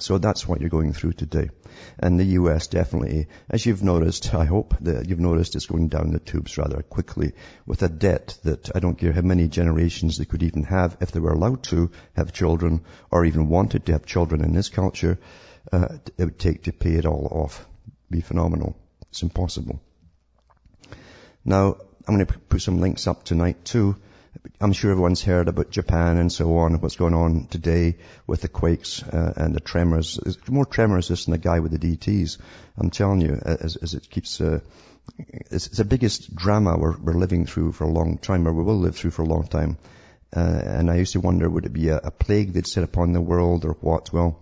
[0.00, 1.50] So that's what you're going through today.
[1.98, 6.12] And the US definitely, as you've noticed, I hope that you've noticed is going down
[6.12, 7.32] the tubes rather quickly
[7.66, 11.10] with a debt that I don't care how many generations they could even have if
[11.10, 15.18] they were allowed to have children or even wanted to have children in this culture,
[15.72, 17.66] uh, it would take to pay it all off.
[18.10, 18.76] Be phenomenal.
[19.10, 19.82] It's impossible.
[21.48, 23.96] Now, I'm going to put some links up tonight too
[24.60, 28.48] I'm sure everyone's heard about Japan and so on, what's going on today with the
[28.48, 30.18] quakes uh, and the tremors.
[30.22, 32.38] There's more tremors than the guy with the DTs.
[32.76, 34.60] I'm telling you, as, as it keeps, uh,
[35.18, 38.62] it's, it's, the biggest drama we're, we're, living through for a long time, or we
[38.62, 39.78] will live through for a long time.
[40.34, 43.12] Uh, and I used to wonder, would it be a, a plague they'd set upon
[43.12, 44.12] the world or what?
[44.12, 44.40] Well,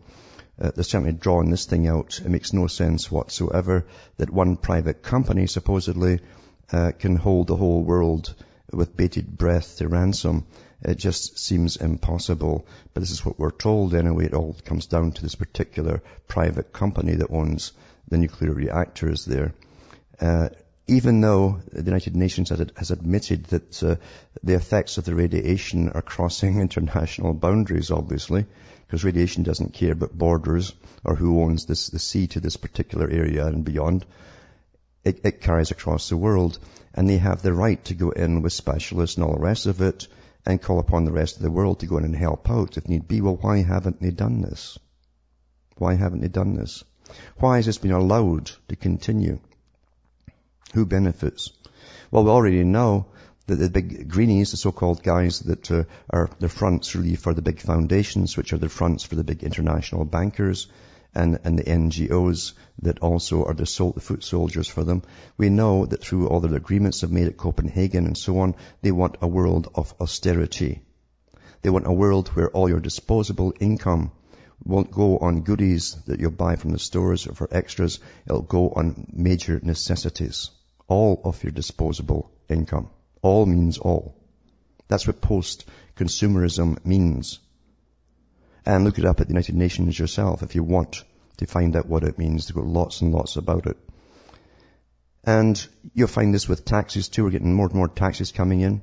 [0.60, 2.20] uh, they're certainly drawing this thing out.
[2.24, 6.20] It makes no sense whatsoever that one private company supposedly
[6.72, 8.34] uh, can hold the whole world
[8.72, 10.46] with bated breath to ransom.
[10.82, 12.66] It just seems impossible.
[12.92, 14.26] But this is what we're told anyway.
[14.26, 17.72] It all comes down to this particular private company that owns
[18.08, 19.54] the nuclear reactors there.
[20.20, 20.48] Uh,
[20.88, 23.96] even though the United Nations has admitted that uh,
[24.42, 28.46] the effects of the radiation are crossing international boundaries, obviously,
[28.86, 30.72] because radiation doesn't care about borders
[31.04, 34.06] or who owns this, the sea to this particular area and beyond.
[35.06, 36.58] It, it carries across the world
[36.92, 39.80] and they have the right to go in with specialists and all the rest of
[39.80, 40.08] it
[40.44, 42.88] and call upon the rest of the world to go in and help out if
[42.88, 43.20] need be.
[43.20, 44.80] Well, why haven't they done this?
[45.76, 46.82] Why haven't they done this?
[47.36, 49.38] Why has this been allowed to continue?
[50.74, 51.52] Who benefits?
[52.10, 53.06] Well, we already know
[53.46, 57.42] that the big greenies, the so-called guys that uh, are the fronts really for the
[57.42, 60.66] big foundations, which are the fronts for the big international bankers,
[61.16, 62.52] and, and the NGOs
[62.82, 65.02] that also are the, sol- the foot soldiers for them.
[65.38, 68.92] We know that through all the agreements they've made at Copenhagen and so on, they
[68.92, 70.82] want a world of austerity.
[71.62, 74.12] They want a world where all your disposable income
[74.64, 77.98] won't go on goodies that you'll buy from the stores or for extras.
[78.26, 80.50] It'll go on major necessities.
[80.86, 82.90] All of your disposable income.
[83.22, 84.14] All means all.
[84.88, 87.40] That's what post-consumerism means.
[88.66, 91.04] And look it up at the United Nations yourself if you want
[91.36, 92.46] to find out what it means.
[92.46, 93.76] There's got lots and lots about it.
[95.22, 97.24] And you'll find this with taxes too.
[97.24, 98.82] We're getting more and more taxes coming in.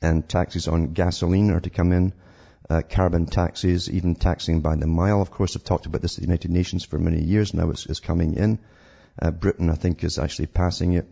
[0.00, 2.14] And taxes on gasoline are to come in.
[2.70, 5.20] Uh, carbon taxes, even taxing by the mile.
[5.20, 7.68] Of course, I've talked about this at the United Nations for many years now.
[7.70, 8.60] It's, it's coming in.
[9.20, 11.06] Uh, Britain, I think, is actually passing it.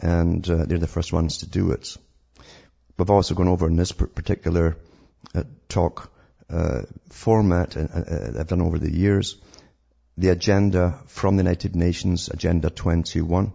[0.00, 1.96] And uh, they're the first ones to do it.
[2.98, 4.76] We've also gone over in this particular
[5.34, 6.12] uh, talk
[6.50, 9.36] uh, format uh, I've done over the years,
[10.16, 13.52] the agenda from the United Nations, Agenda 21,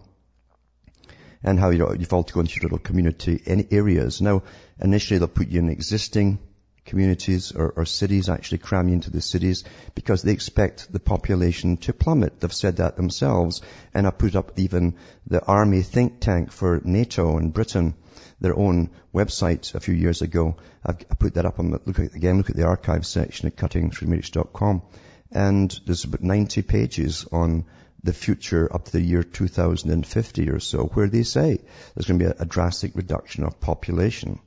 [1.44, 4.20] and how you've all to go into your little community areas.
[4.20, 4.42] Now,
[4.80, 6.38] initially they'll put you in existing
[6.84, 9.62] communities or, or, cities, actually cram you into the cities
[9.94, 12.40] because they expect the population to plummet.
[12.40, 13.60] They've said that themselves.
[13.92, 14.96] And I put up even
[15.26, 17.94] the army think tank for NATO and Britain
[18.40, 20.56] their own website a few years ago.
[20.84, 23.46] I've, I put that up on the, look at, again, look at the archive section
[23.46, 24.82] at cuttingthroughthematrix.com.
[25.30, 27.64] And there's about 90 pages on
[28.02, 31.58] the future up to the year 2050 or so, where they say
[31.94, 34.38] there's going to be a, a drastic reduction of population.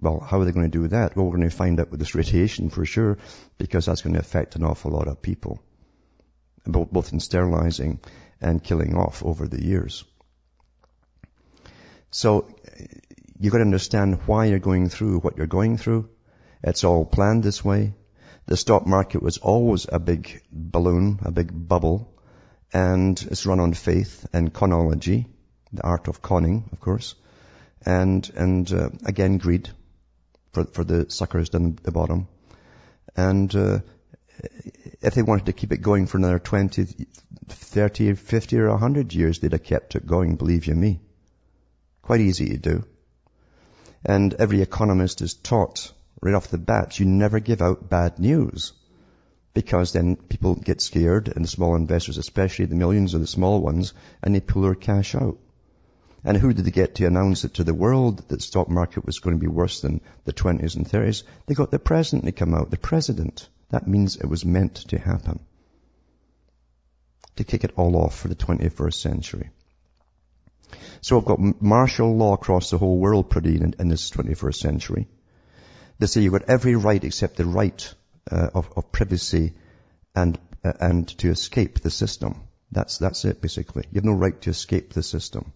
[0.00, 1.16] Well, how are they going to do that?
[1.16, 3.18] Well, we're going to find out with this radiation for sure,
[3.58, 5.60] because that's going to affect an awful lot of people.
[6.66, 8.00] both in sterilizing
[8.40, 10.04] and killing off over the years.
[12.10, 12.48] So
[13.38, 16.08] you've got to understand why you're going through what you're going through.
[16.62, 17.94] It's all planned this way.
[18.46, 22.12] The stock market was always a big balloon, a big bubble,
[22.72, 25.26] and it's run on faith and conology,
[25.72, 27.14] the art of conning, of course,
[27.86, 29.70] and and uh, again greed
[30.52, 32.28] for for the suckers down the bottom,
[33.16, 33.78] and uh,
[35.00, 36.86] if they wanted to keep it going for another 20,
[37.48, 41.00] 30, 50 or 100 years, they'd have kept it going, believe you me.
[42.02, 42.84] Quite easy to do.
[44.04, 48.72] And every economist is taught right off the bat, you never give out bad news.
[49.52, 53.60] Because then people get scared, and the small investors especially, the millions of the small
[53.60, 55.38] ones, and they pull their cash out.
[56.24, 59.04] And who did they get to announce it to the world that the stock market
[59.04, 61.22] was going to be worse than the 20s and 30s?
[61.46, 63.48] They got the president to come out, the president.
[63.68, 65.40] That means it was meant to happen.
[67.36, 69.50] To kick it all off for the 21st century.
[71.00, 75.08] So we've got martial law across the whole world pretty in, in this 21st century.
[75.98, 77.94] They say you've got every right except the right
[78.30, 79.54] uh, of, of, privacy
[80.14, 82.42] and uh, and to escape the system.
[82.72, 83.84] That's that's it basically.
[83.90, 85.52] You have no right to escape the system.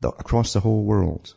[0.00, 1.34] The, across the whole world.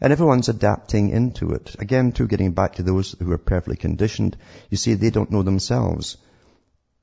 [0.00, 1.76] And everyone's adapting into it.
[1.78, 4.36] Again, too, getting back to those who are perfectly conditioned,
[4.70, 6.16] you see, they don't know themselves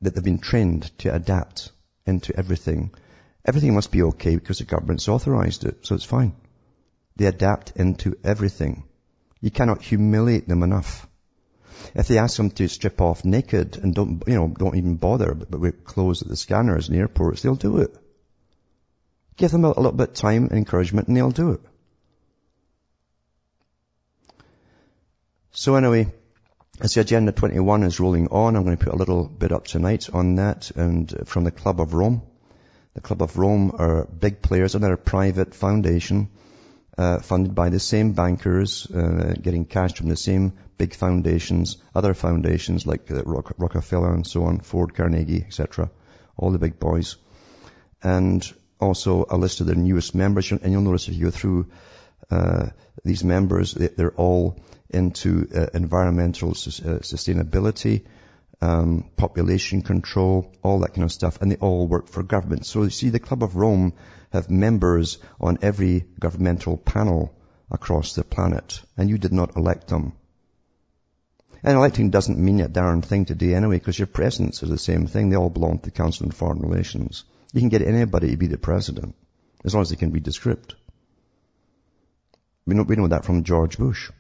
[0.02, 1.72] that they've been trained to adapt
[2.08, 2.92] into everything.
[3.48, 6.36] Everything must be okay because the government's authorized it, so it's fine.
[7.16, 8.84] They adapt into everything.
[9.40, 11.08] You cannot humiliate them enough.
[11.96, 15.34] If they ask them to strip off naked and don't, you know, don't even bother,
[15.34, 17.96] but with clothes at the scanners and airports, they'll do it.
[19.38, 21.62] Give them a, little bit of time and encouragement and they'll do it.
[25.52, 26.12] So anyway,
[26.82, 29.66] as the Agenda 21 is rolling on, I'm going to put a little bit up
[29.66, 32.22] tonight on that and uh, from the Club of Rome.
[32.98, 34.74] The Club of Rome are big players.
[34.74, 36.30] and they're a private foundation
[36.98, 42.16] uh, funded by the same bankers, uh, getting cash from the same big foundations, other
[42.16, 45.92] foundations like uh, Rock- Rockefeller and so on, Ford, Carnegie, etc.
[46.38, 47.18] All the big boys.
[48.02, 48.44] And
[48.80, 50.52] also a list of their newest members.
[50.52, 51.68] And you'll notice if you go through
[52.32, 52.70] uh,
[53.06, 58.06] these members, they're all into uh, environmental uh, sustainability,
[58.62, 62.66] um, population control, all that kind of stuff, and they all work for government.
[62.66, 63.94] So you see, the Club of Rome
[64.32, 67.34] have members on every governmental panel
[67.70, 70.14] across the planet, and you did not elect them.
[71.64, 75.08] And electing doesn't mean a darn thing today anyway, because your presidents are the same
[75.08, 75.30] thing.
[75.30, 77.26] They all belong to the Council on Foreign Relations.
[77.54, 79.16] You can get anybody to be the president,
[79.64, 80.76] as long as they can read the script.
[82.66, 84.12] We know, we know that from George Bush.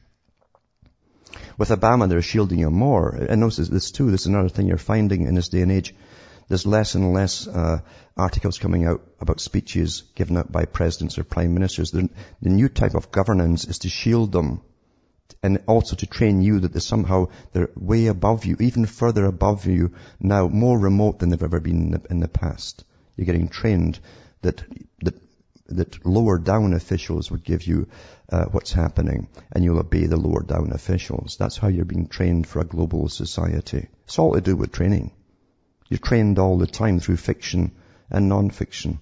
[1.57, 3.09] With Obama, they're shielding him more.
[3.09, 5.93] And notice this too, this is another thing you're finding in this day and age.
[6.47, 7.79] There's less and less uh,
[8.15, 11.91] articles coming out about speeches given out by presidents or prime ministers.
[11.91, 12.09] The,
[12.41, 14.61] the new type of governance is to shield them
[15.43, 19.65] and also to train you that they're somehow they're way above you, even further above
[19.65, 22.83] you now, more remote than they've ever been in the, in the past.
[23.15, 23.99] You're getting trained
[24.41, 24.63] that
[25.01, 25.15] that
[25.69, 27.87] that lower down officials would give you
[28.29, 31.37] uh, what's happening and you'll obey the lower down officials.
[31.37, 33.87] That's how you're being trained for a global society.
[34.05, 35.11] It's all to do with training.
[35.89, 37.71] You're trained all the time through fiction
[38.09, 38.99] and non-fiction.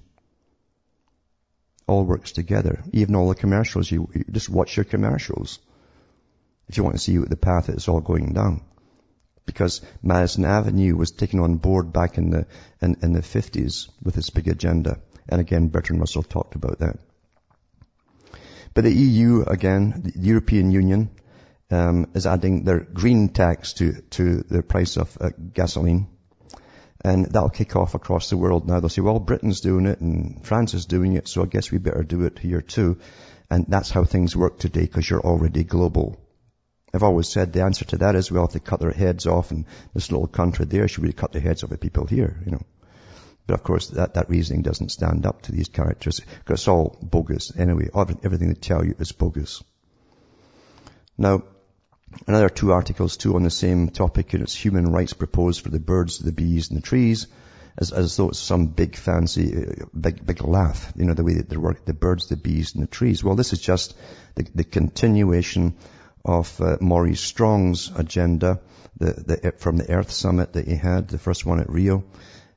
[1.88, 2.84] All works together.
[2.92, 5.60] Even all the commercials, you, you just watch your commercials.
[6.68, 8.62] If you want to see the path it's all going down.
[9.46, 12.48] Because Madison Avenue was taken on board back in the,
[12.82, 15.00] in, in the 50s with this big agenda.
[15.30, 17.00] And again, Bertrand Russell talked about that.
[18.74, 21.10] But the EU, again, the European Union,
[21.72, 26.08] um, is adding their green tax to, to the price of uh, gasoline.
[27.04, 28.80] And that'll kick off across the world now.
[28.80, 31.78] They'll say, well, Britain's doing it and France is doing it, so I guess we
[31.78, 32.98] better do it here too.
[33.50, 36.18] And that's how things work today because you're already global.
[36.94, 39.52] I've always said the answer to that is, well, if they cut their heads off
[39.52, 42.54] in this little country there, should we cut the heads off the people here, you
[42.54, 42.62] know?
[43.48, 46.98] But of course, that, that reasoning doesn't stand up to these characters because it's all
[47.02, 47.52] bogus.
[47.56, 49.64] Anyway, everything they tell you is bogus.
[51.18, 51.44] Now,
[52.28, 55.80] another two articles too on the same topic, and it's human rights proposed for the
[55.80, 57.28] birds, the bees, and the trees,
[57.78, 61.36] as, as though it's some big fancy, uh, big, big laugh, you know, the way
[61.36, 63.24] that they work, the birds, the bees, and the trees.
[63.24, 63.96] Well, this is just
[64.34, 65.76] the, the continuation
[66.24, 68.60] of uh, Maurice Strong's agenda
[68.98, 72.04] the, the, from the Earth Summit that he had, the first one at Rio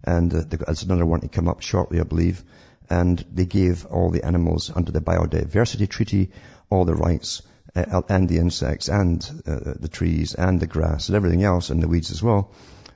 [0.05, 2.45] and uh, there's another one to come up shortly, I believe.
[2.91, 6.31] And they gave all the animals under the biodiversity treaty
[6.71, 7.43] all the rights,
[7.75, 11.83] uh, and the insects, and uh, the trees, and the grass, and everything else, and
[11.83, 12.51] the weeds as well,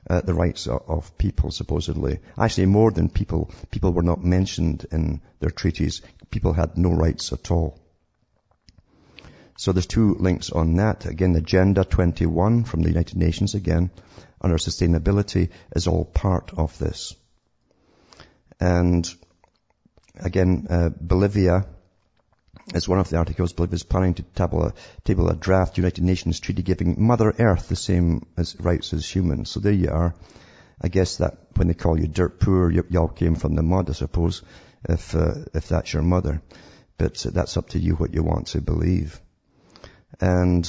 [0.09, 2.19] uh, the rights of, of, people, supposedly.
[2.37, 3.51] Actually, more than people.
[3.71, 6.01] People were not mentioned in their treaties.
[6.29, 7.79] People had no rights at all.
[9.63, 11.05] So there's two links on that.
[11.05, 13.91] Again, Agenda 21 from the United Nations again,
[14.41, 17.15] under sustainability is all part of this.
[18.59, 19.09] And
[20.19, 21.65] again, uh, Bolivia
[22.75, 23.53] is one of the articles.
[23.53, 24.73] Bolivia is planning to table a,
[25.05, 29.49] table a draft United Nations treaty giving Mother Earth the same as rights as humans.
[29.49, 30.13] So there you are.
[30.81, 33.93] I guess that when they call you dirt poor, y'all came from the mud, I
[33.93, 34.41] suppose,
[34.89, 36.41] if uh, if that's your mother.
[36.97, 39.21] But that's up to you what you want to believe.
[40.19, 40.65] And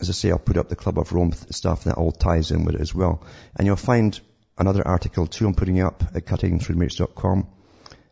[0.00, 2.50] as I say, I'll put up the Club of Rome stuff and that all ties
[2.50, 3.24] in with it as well.
[3.56, 4.18] And you'll find
[4.56, 7.48] another article too I'm putting up at cuttingthroughthematrix.com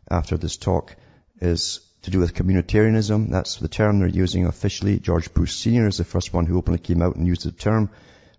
[0.09, 0.95] after this talk
[1.39, 3.29] is to do with communitarianism.
[3.29, 4.99] That's the term they're using officially.
[4.99, 5.87] George Bush Sr.
[5.87, 7.89] is the first one who openly came out and used the term.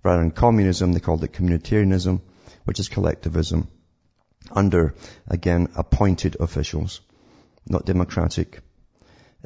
[0.03, 2.20] Rather than communism, they called it communitarianism,
[2.64, 3.68] which is collectivism
[4.51, 4.95] under,
[5.26, 7.01] again, appointed officials,
[7.66, 8.61] not democratic.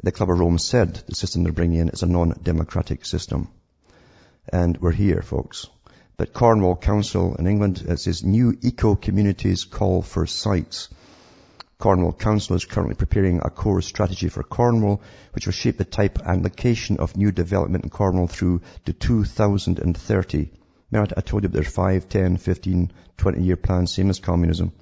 [0.01, 3.49] The Club of Rome said the system they're bringing in is a non-democratic system.
[4.51, 5.67] And we're here, folks.
[6.17, 10.89] But Cornwall Council in England, it says new eco-communities call for sites.
[11.77, 15.01] Cornwall Council is currently preparing a core strategy for Cornwall,
[15.33, 20.49] which will shape the type and location of new development in Cornwall through to 2030.
[20.91, 24.73] Remember I told you there's 5, 10, 15, 20 year plans, same as communism.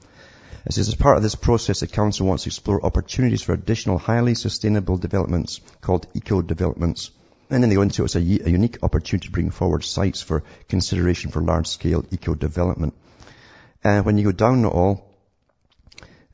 [0.65, 3.97] It says, as part of this process, the Council wants to explore opportunities for additional
[3.97, 7.11] highly sustainable developments called eco-developments.
[7.49, 10.43] And then they go into it's a, a unique opportunity to bring forward sites for
[10.69, 12.93] consideration for large-scale eco-development.
[13.83, 15.11] And when you go down it all,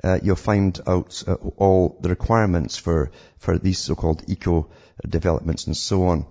[0.03, 4.69] uh, you'll find out uh, all the requirements for, for these so-called eco
[5.07, 6.25] developments and so on.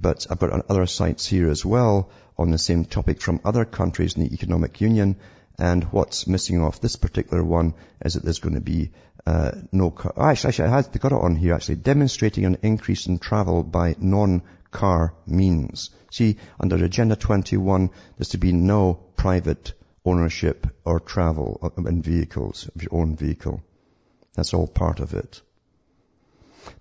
[0.00, 4.16] But I've got other sites here as well on the same topic from other countries
[4.16, 5.16] in the Economic Union.
[5.60, 8.92] And what's missing off this particular one is that there's going to be
[9.26, 10.14] uh, no car.
[10.16, 13.62] Oh, actually, actually, I had got it on here actually, demonstrating an increase in travel
[13.62, 15.90] by non-car means.
[16.10, 22.82] See, under Agenda 21, there's to be no private ownership or travel in vehicles, of
[22.82, 23.62] your own vehicle.
[24.34, 25.42] That's all part of it.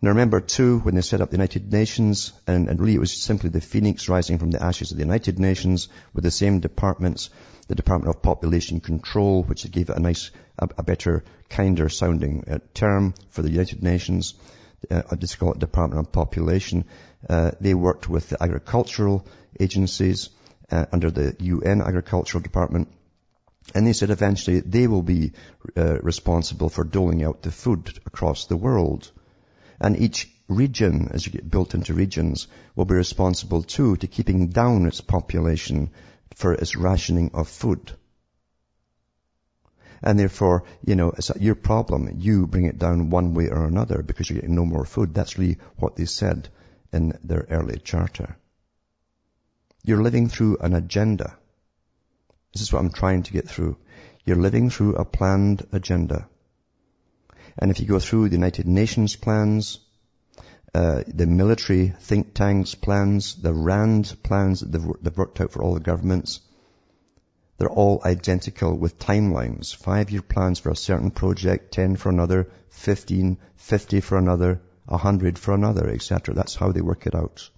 [0.02, 3.12] Now remember too, when they set up the United Nations, and, and, really it was
[3.12, 7.30] simply the phoenix rising from the ashes of the United Nations with the same departments,
[7.68, 12.46] the Department of Population Control, which gave it a nice, a, a better, kinder sounding
[12.50, 14.36] uh, term for the United Nations,
[14.90, 16.86] uh, just call it Department of Population.
[17.30, 19.26] Uh, they worked with the agricultural
[19.60, 20.30] agencies
[20.72, 22.88] uh, under the UN Agricultural Department
[23.76, 25.34] and they said eventually they will be
[25.78, 29.12] uh, responsible for doling out the food across the world.
[29.80, 34.48] And each region, as you get built into regions, will be responsible too to keeping
[34.50, 35.92] down its population
[36.36, 37.92] for its rationing of food.
[40.02, 42.10] And therefore, you know, it's your problem.
[42.18, 45.14] You bring it down one way or another because you're getting no more food.
[45.14, 46.50] That's really what they said
[46.92, 48.38] in their early charter.
[49.84, 51.38] You're living through an agenda.
[52.54, 53.78] This is what I'm trying to get through.
[54.26, 56.28] You're living through a planned agenda.
[57.60, 59.80] And if you go through the United Nations plans,
[60.74, 65.62] uh, the military think tanks plans, the RAND plans that they've, they've worked out for
[65.62, 66.40] all the governments,
[67.58, 69.76] they're all identical with timelines.
[69.76, 75.54] Five-year plans for a certain project, 10 for another, 15, 50 for another, 100 for
[75.54, 76.34] another, etc.
[76.34, 77.50] That's how they work it out.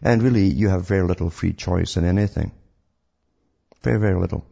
[0.00, 2.52] And really, you have very little free choice in anything.
[3.82, 4.46] Very, very little.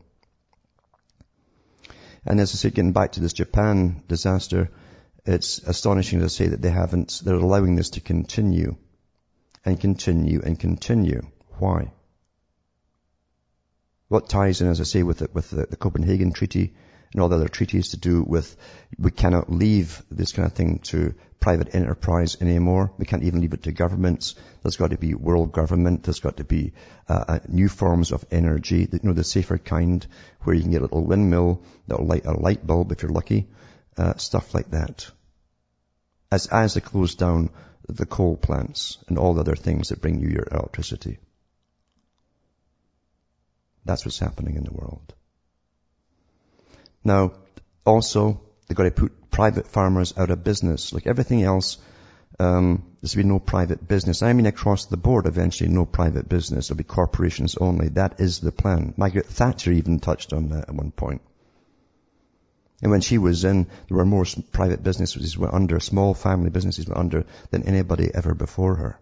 [2.27, 4.71] And as I said, getting back to this Japan disaster,
[5.25, 8.77] it's astonishing to say that they haven't, they're allowing this to continue
[9.65, 11.23] and continue and continue.
[11.59, 11.93] Why?
[14.09, 16.75] What ties in, as I say, with the, with the, the Copenhagen Treaty
[17.13, 18.57] and all the other treaties to do with
[18.99, 22.93] we cannot leave this kind of thing to private enterprise anymore.
[22.99, 24.35] We can't even leave it to governments.
[24.63, 26.03] There's got to be world government.
[26.03, 26.73] There's got to be
[27.09, 30.07] uh, uh, new forms of energy, you know, the safer kind,
[30.43, 33.49] where you can get a little windmill that'll light a light bulb if you're lucky,
[33.97, 35.11] uh, stuff like that.
[36.31, 37.51] As as they close down
[37.89, 41.19] the coal plants and all the other things that bring you your electricity.
[43.85, 45.15] That's what's happening in the world.
[47.03, 47.33] Now,
[47.85, 50.93] also, they've got to put private farmers out of business.
[50.93, 51.79] Like everything else,
[52.39, 54.23] um, there's be no private business.
[54.23, 56.69] I mean across the board eventually no private business.
[56.69, 57.89] There'll be corporations only.
[57.91, 58.95] That is the plan.
[58.97, 61.23] Margaret Thatcher even touched on that at one point.
[62.83, 66.87] And when she was in, there were more private businesses went under, small family businesses
[66.87, 68.99] went under than anybody ever before her.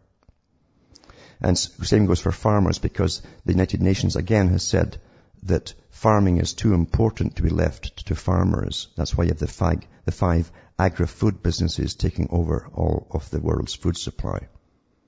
[1.41, 4.99] And same goes for farmers because the United Nations again has said
[5.45, 8.89] that farming is too important to be left to farmers.
[8.97, 13.41] That's why you have the, five, the five agri-food businesses taking over all of the
[13.41, 14.49] world's food supply.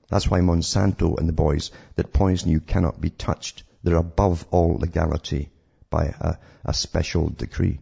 [0.09, 3.63] That's why Monsanto and the boys that poison you cannot be touched.
[3.83, 5.49] They're above all legality
[5.89, 7.79] by a, a special decree.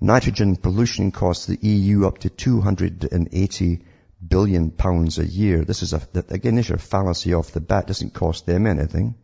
[0.00, 3.84] Nitrogen pollution costs the EU up to 280
[4.26, 5.64] billion pounds a year.
[5.64, 7.84] This is a, again, this is a fallacy off the bat.
[7.84, 9.14] It doesn't cost them anything,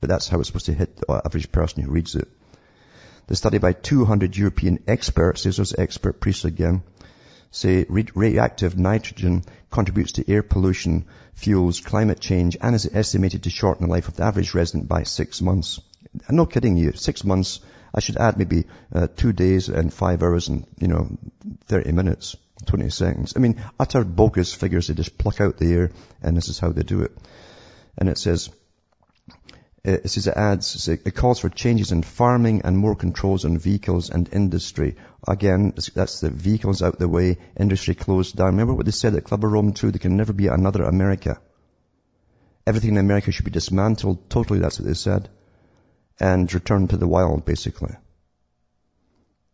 [0.00, 2.28] but that's how it's supposed to hit the average person who reads it.
[3.26, 6.82] The study by 200 European experts, this was expert priests again,
[7.50, 13.86] say reactive nitrogen contributes to air pollution, fuels climate change, and is estimated to shorten
[13.86, 15.80] the life of the average resident by six months.
[16.28, 16.92] I'm not kidding you.
[16.92, 17.60] Six months.
[17.94, 21.08] I should add maybe uh, two days and five hours and, you know,
[21.66, 22.36] 30 minutes,
[22.66, 23.32] 20 seconds.
[23.36, 24.86] I mean, utter bogus figures.
[24.86, 25.90] They just pluck out the air
[26.22, 27.16] and this is how they do it.
[27.98, 28.50] And it says,
[29.86, 33.56] Uh, it says it adds, it calls for changes in farming and more controls on
[33.56, 34.96] vehicles and industry.
[35.26, 38.48] Again, that's the vehicles out the way, industry closed down.
[38.48, 41.40] Remember what they said at Club of Rome too, There can never be another America.
[42.66, 44.28] Everything in America should be dismantled.
[44.28, 45.30] Totally, that's what they said.
[46.18, 47.94] And returned to the wild, basically.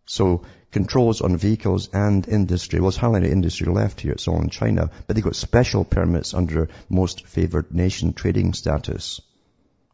[0.07, 2.81] So, controls on vehicles and industry.
[2.81, 4.13] Well, it's hardly any industry left here.
[4.13, 4.91] It's all in China.
[5.07, 9.21] But they've got special permits under most favored nation trading status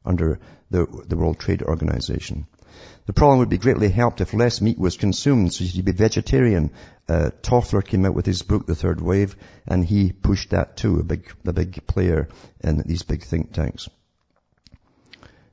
[0.04, 0.40] under
[0.70, 2.46] the, the World Trade Organization.
[3.04, 6.70] The problem would be greatly helped if less meat was consumed, so you'd be vegetarian.
[7.08, 9.36] Uh, Toffler came out with his book, The Third Wave,
[9.66, 12.28] and he pushed that too, a big, a big player
[12.60, 13.88] in these big think tanks.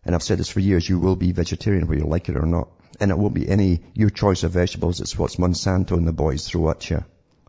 [0.06, 2.46] And I've said this for years, you will be vegetarian whether you like it or
[2.46, 2.70] not.
[3.00, 6.48] And it won't be any, your choice of vegetables, it's what Monsanto and the boys
[6.48, 7.04] throw at you.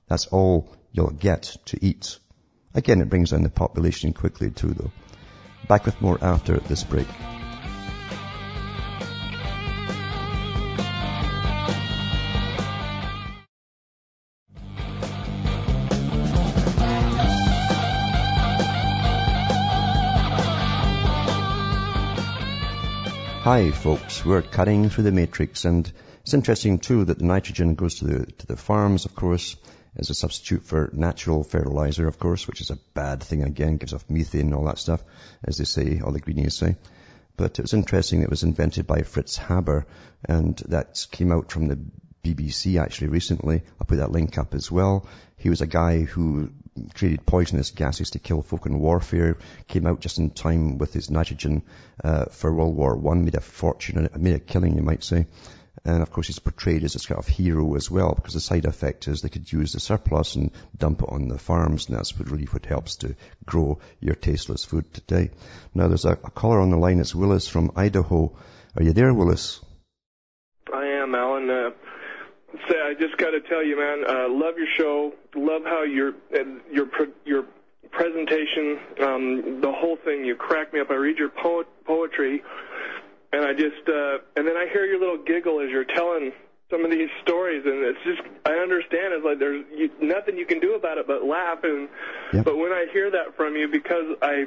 [0.08, 2.18] That's all you'll get to eat.
[2.74, 4.90] Again, it brings down the population quickly too though.
[5.68, 7.06] Back with more after this break.
[23.42, 25.90] Hi folks, we're cutting through the matrix and
[26.20, 29.56] it's interesting too that the nitrogen goes to the, to the farms of course
[29.96, 33.92] as a substitute for natural fertilizer, of course, which is a bad thing again, gives
[33.92, 35.02] off methane and all that stuff,
[35.44, 36.76] as they say, all the greenies say.
[37.36, 39.86] But it was interesting, it was invented by Fritz Haber,
[40.24, 41.78] and that came out from the
[42.22, 43.62] BBC actually recently.
[43.80, 45.06] I'll put that link up as well.
[45.36, 46.50] He was a guy who
[46.94, 49.38] created poisonous gases to kill folk in warfare,
[49.68, 51.62] came out just in time with his nitrogen
[52.04, 55.26] uh, for World War One, made a fortune, made a killing, you might say.
[55.84, 58.66] And of course he's portrayed as this kind of hero as well because the side
[58.66, 62.18] effect is they could use the surplus and dump it on the farms and that's
[62.18, 63.16] what really what helps to
[63.46, 65.30] grow your tasteless food today.
[65.74, 67.00] Now there's a, a caller on the line.
[67.00, 68.36] It's Willis from Idaho.
[68.76, 69.60] Are you there, Willis?
[70.72, 71.50] I am, Alan.
[71.50, 71.70] Uh,
[72.68, 75.12] say, I just got to tell you, man, uh, love your show.
[75.34, 76.88] Love how your uh, your
[77.24, 77.44] your
[77.90, 80.24] presentation, um, the whole thing.
[80.24, 80.90] You crack me up.
[80.90, 82.42] I read your po- poetry
[83.32, 86.32] and I just uh, and then I hear your little giggle as you're telling
[86.70, 90.46] some of these stories, and it's just I understand it's like there's you, nothing you
[90.46, 91.58] can do about it but laugh.
[91.62, 91.88] And
[92.32, 92.44] yep.
[92.44, 94.46] but when I hear that from you, because I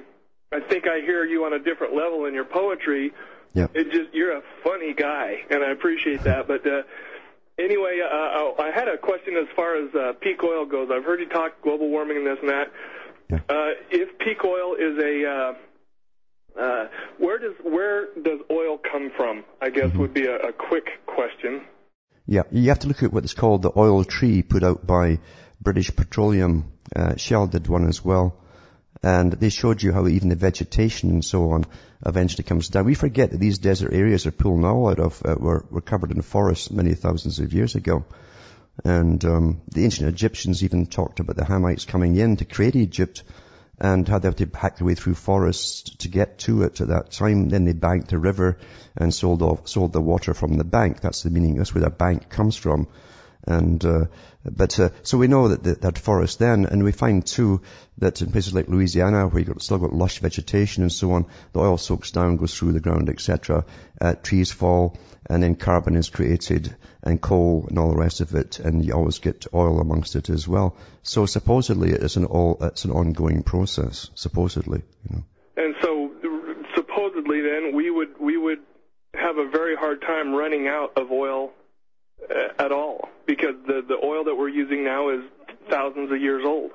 [0.51, 3.13] I think I hear you on a different level in your poetry.
[3.53, 3.71] Yep.
[3.75, 6.47] It just you're a funny guy, and I appreciate that.
[6.53, 6.83] But uh,
[7.59, 10.89] anyway, uh, I had a question as far as uh, peak oil goes.
[10.91, 12.71] I've heard you talk global warming and this and that.
[13.29, 13.37] Yeah.
[13.49, 15.53] Uh, if peak oil is a uh,
[16.59, 16.87] uh,
[17.17, 19.43] where does where does oil come from?
[19.61, 19.99] I guess mm-hmm.
[19.99, 21.65] would be a, a, quick question.
[22.25, 25.19] Yeah, you have to look at what's called the oil tree put out by
[25.61, 26.71] British Petroleum.
[26.95, 28.37] Uh, Shell did one as well,
[29.01, 31.65] and they showed you how even the vegetation and so on
[32.05, 32.85] eventually comes down.
[32.85, 36.11] We forget that these desert areas are pulling oil out of uh, were, were covered
[36.11, 38.05] in forests many thousands of years ago.
[38.83, 43.23] And um, the ancient Egyptians even talked about the Hamites coming in to create Egypt
[43.79, 46.87] and how they have to hack their way through forests to get to it at
[46.89, 47.49] that time.
[47.49, 48.57] Then they banked the river
[48.95, 51.01] and sold off, sold the water from the bank.
[51.01, 51.55] That's the meaning.
[51.55, 52.87] That's where the bank comes from.
[53.45, 54.05] And, uh,
[54.45, 57.61] but, uh, so we know that, that, forest then, and we find too
[57.97, 61.25] that in places like Louisiana, where you've got, still got lush vegetation and so on,
[61.51, 63.65] the oil soaks down, goes through the ground, etc.
[63.99, 68.33] Uh, trees fall, and then carbon is created, and coal and all the rest of
[68.33, 70.77] it, and you always get oil amongst it as well.
[71.03, 75.23] So supposedly it's an all, it's an ongoing process, supposedly, you know.
[75.55, 76.11] And so,
[76.75, 78.59] supposedly then, we would, we would
[79.13, 81.51] have a very hard time running out of oil
[82.21, 85.21] Uh, at all because the the oil that we're using now is
[85.69, 86.71] thousands of years old.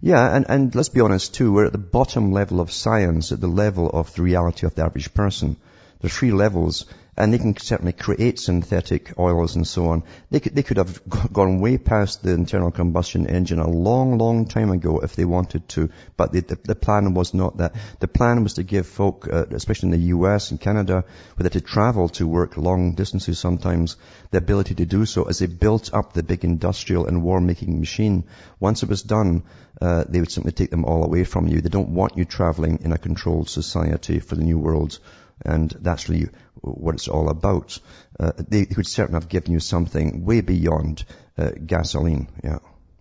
[0.00, 3.40] Yeah, and, and let's be honest too, we're at the bottom level of science, at
[3.40, 5.56] the level of the reality of the average person.
[6.00, 10.02] There's three levels and they can certainly create synthetic oils and so on.
[10.30, 11.02] They could, they could have
[11.32, 15.68] gone way past the internal combustion engine a long, long time ago if they wanted
[15.70, 17.74] to, but the, the, the plan was not that.
[18.00, 21.04] The plan was to give folk, uh, especially in the US and Canada,
[21.34, 23.96] where they had to travel to work long distances sometimes,
[24.30, 28.24] the ability to do so as they built up the big industrial and war-making machine.
[28.58, 29.42] Once it was done,
[29.82, 31.60] uh, they would simply take them all away from you.
[31.60, 34.98] They don't want you traveling in a controlled society for the new world
[35.44, 36.28] and that's really
[36.62, 37.78] what it's all about.
[38.18, 41.04] Uh, they, could certainly have given you something way beyond
[41.36, 42.28] uh, gasoline.
[42.42, 42.58] Yeah.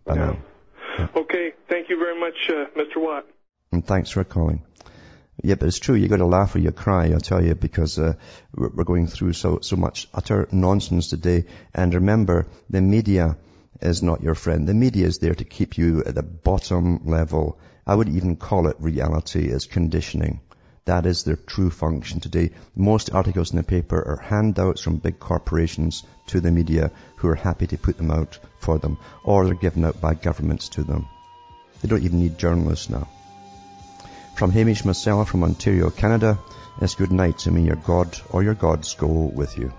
[0.07, 0.35] yeah.
[0.97, 1.07] yeah.
[1.15, 1.53] Okay.
[1.69, 3.01] Thank you very much, uh, Mr.
[3.01, 3.25] Watt.
[3.71, 4.63] And thanks for calling.
[5.43, 5.95] Yeah, but it's true.
[5.95, 7.05] You got to laugh or you cry.
[7.05, 8.13] I tell you, because uh,
[8.53, 11.45] we're going through so so much utter nonsense today.
[11.73, 13.37] And remember, the media
[13.81, 14.67] is not your friend.
[14.67, 17.59] The media is there to keep you at the bottom level.
[17.87, 19.47] I would even call it reality.
[19.47, 20.41] It's conditioning.
[20.85, 22.51] That is their true function today.
[22.75, 27.35] Most articles in the paper are handouts from big corporations to the media who are
[27.35, 31.07] happy to put them out for them, or they're given out by governments to them.
[31.81, 33.07] They don't even need journalists now.
[34.35, 36.39] From Hamish myself from Ontario, Canada,
[36.81, 37.65] it's good night to me.
[37.65, 39.71] Your God or your gods go with you.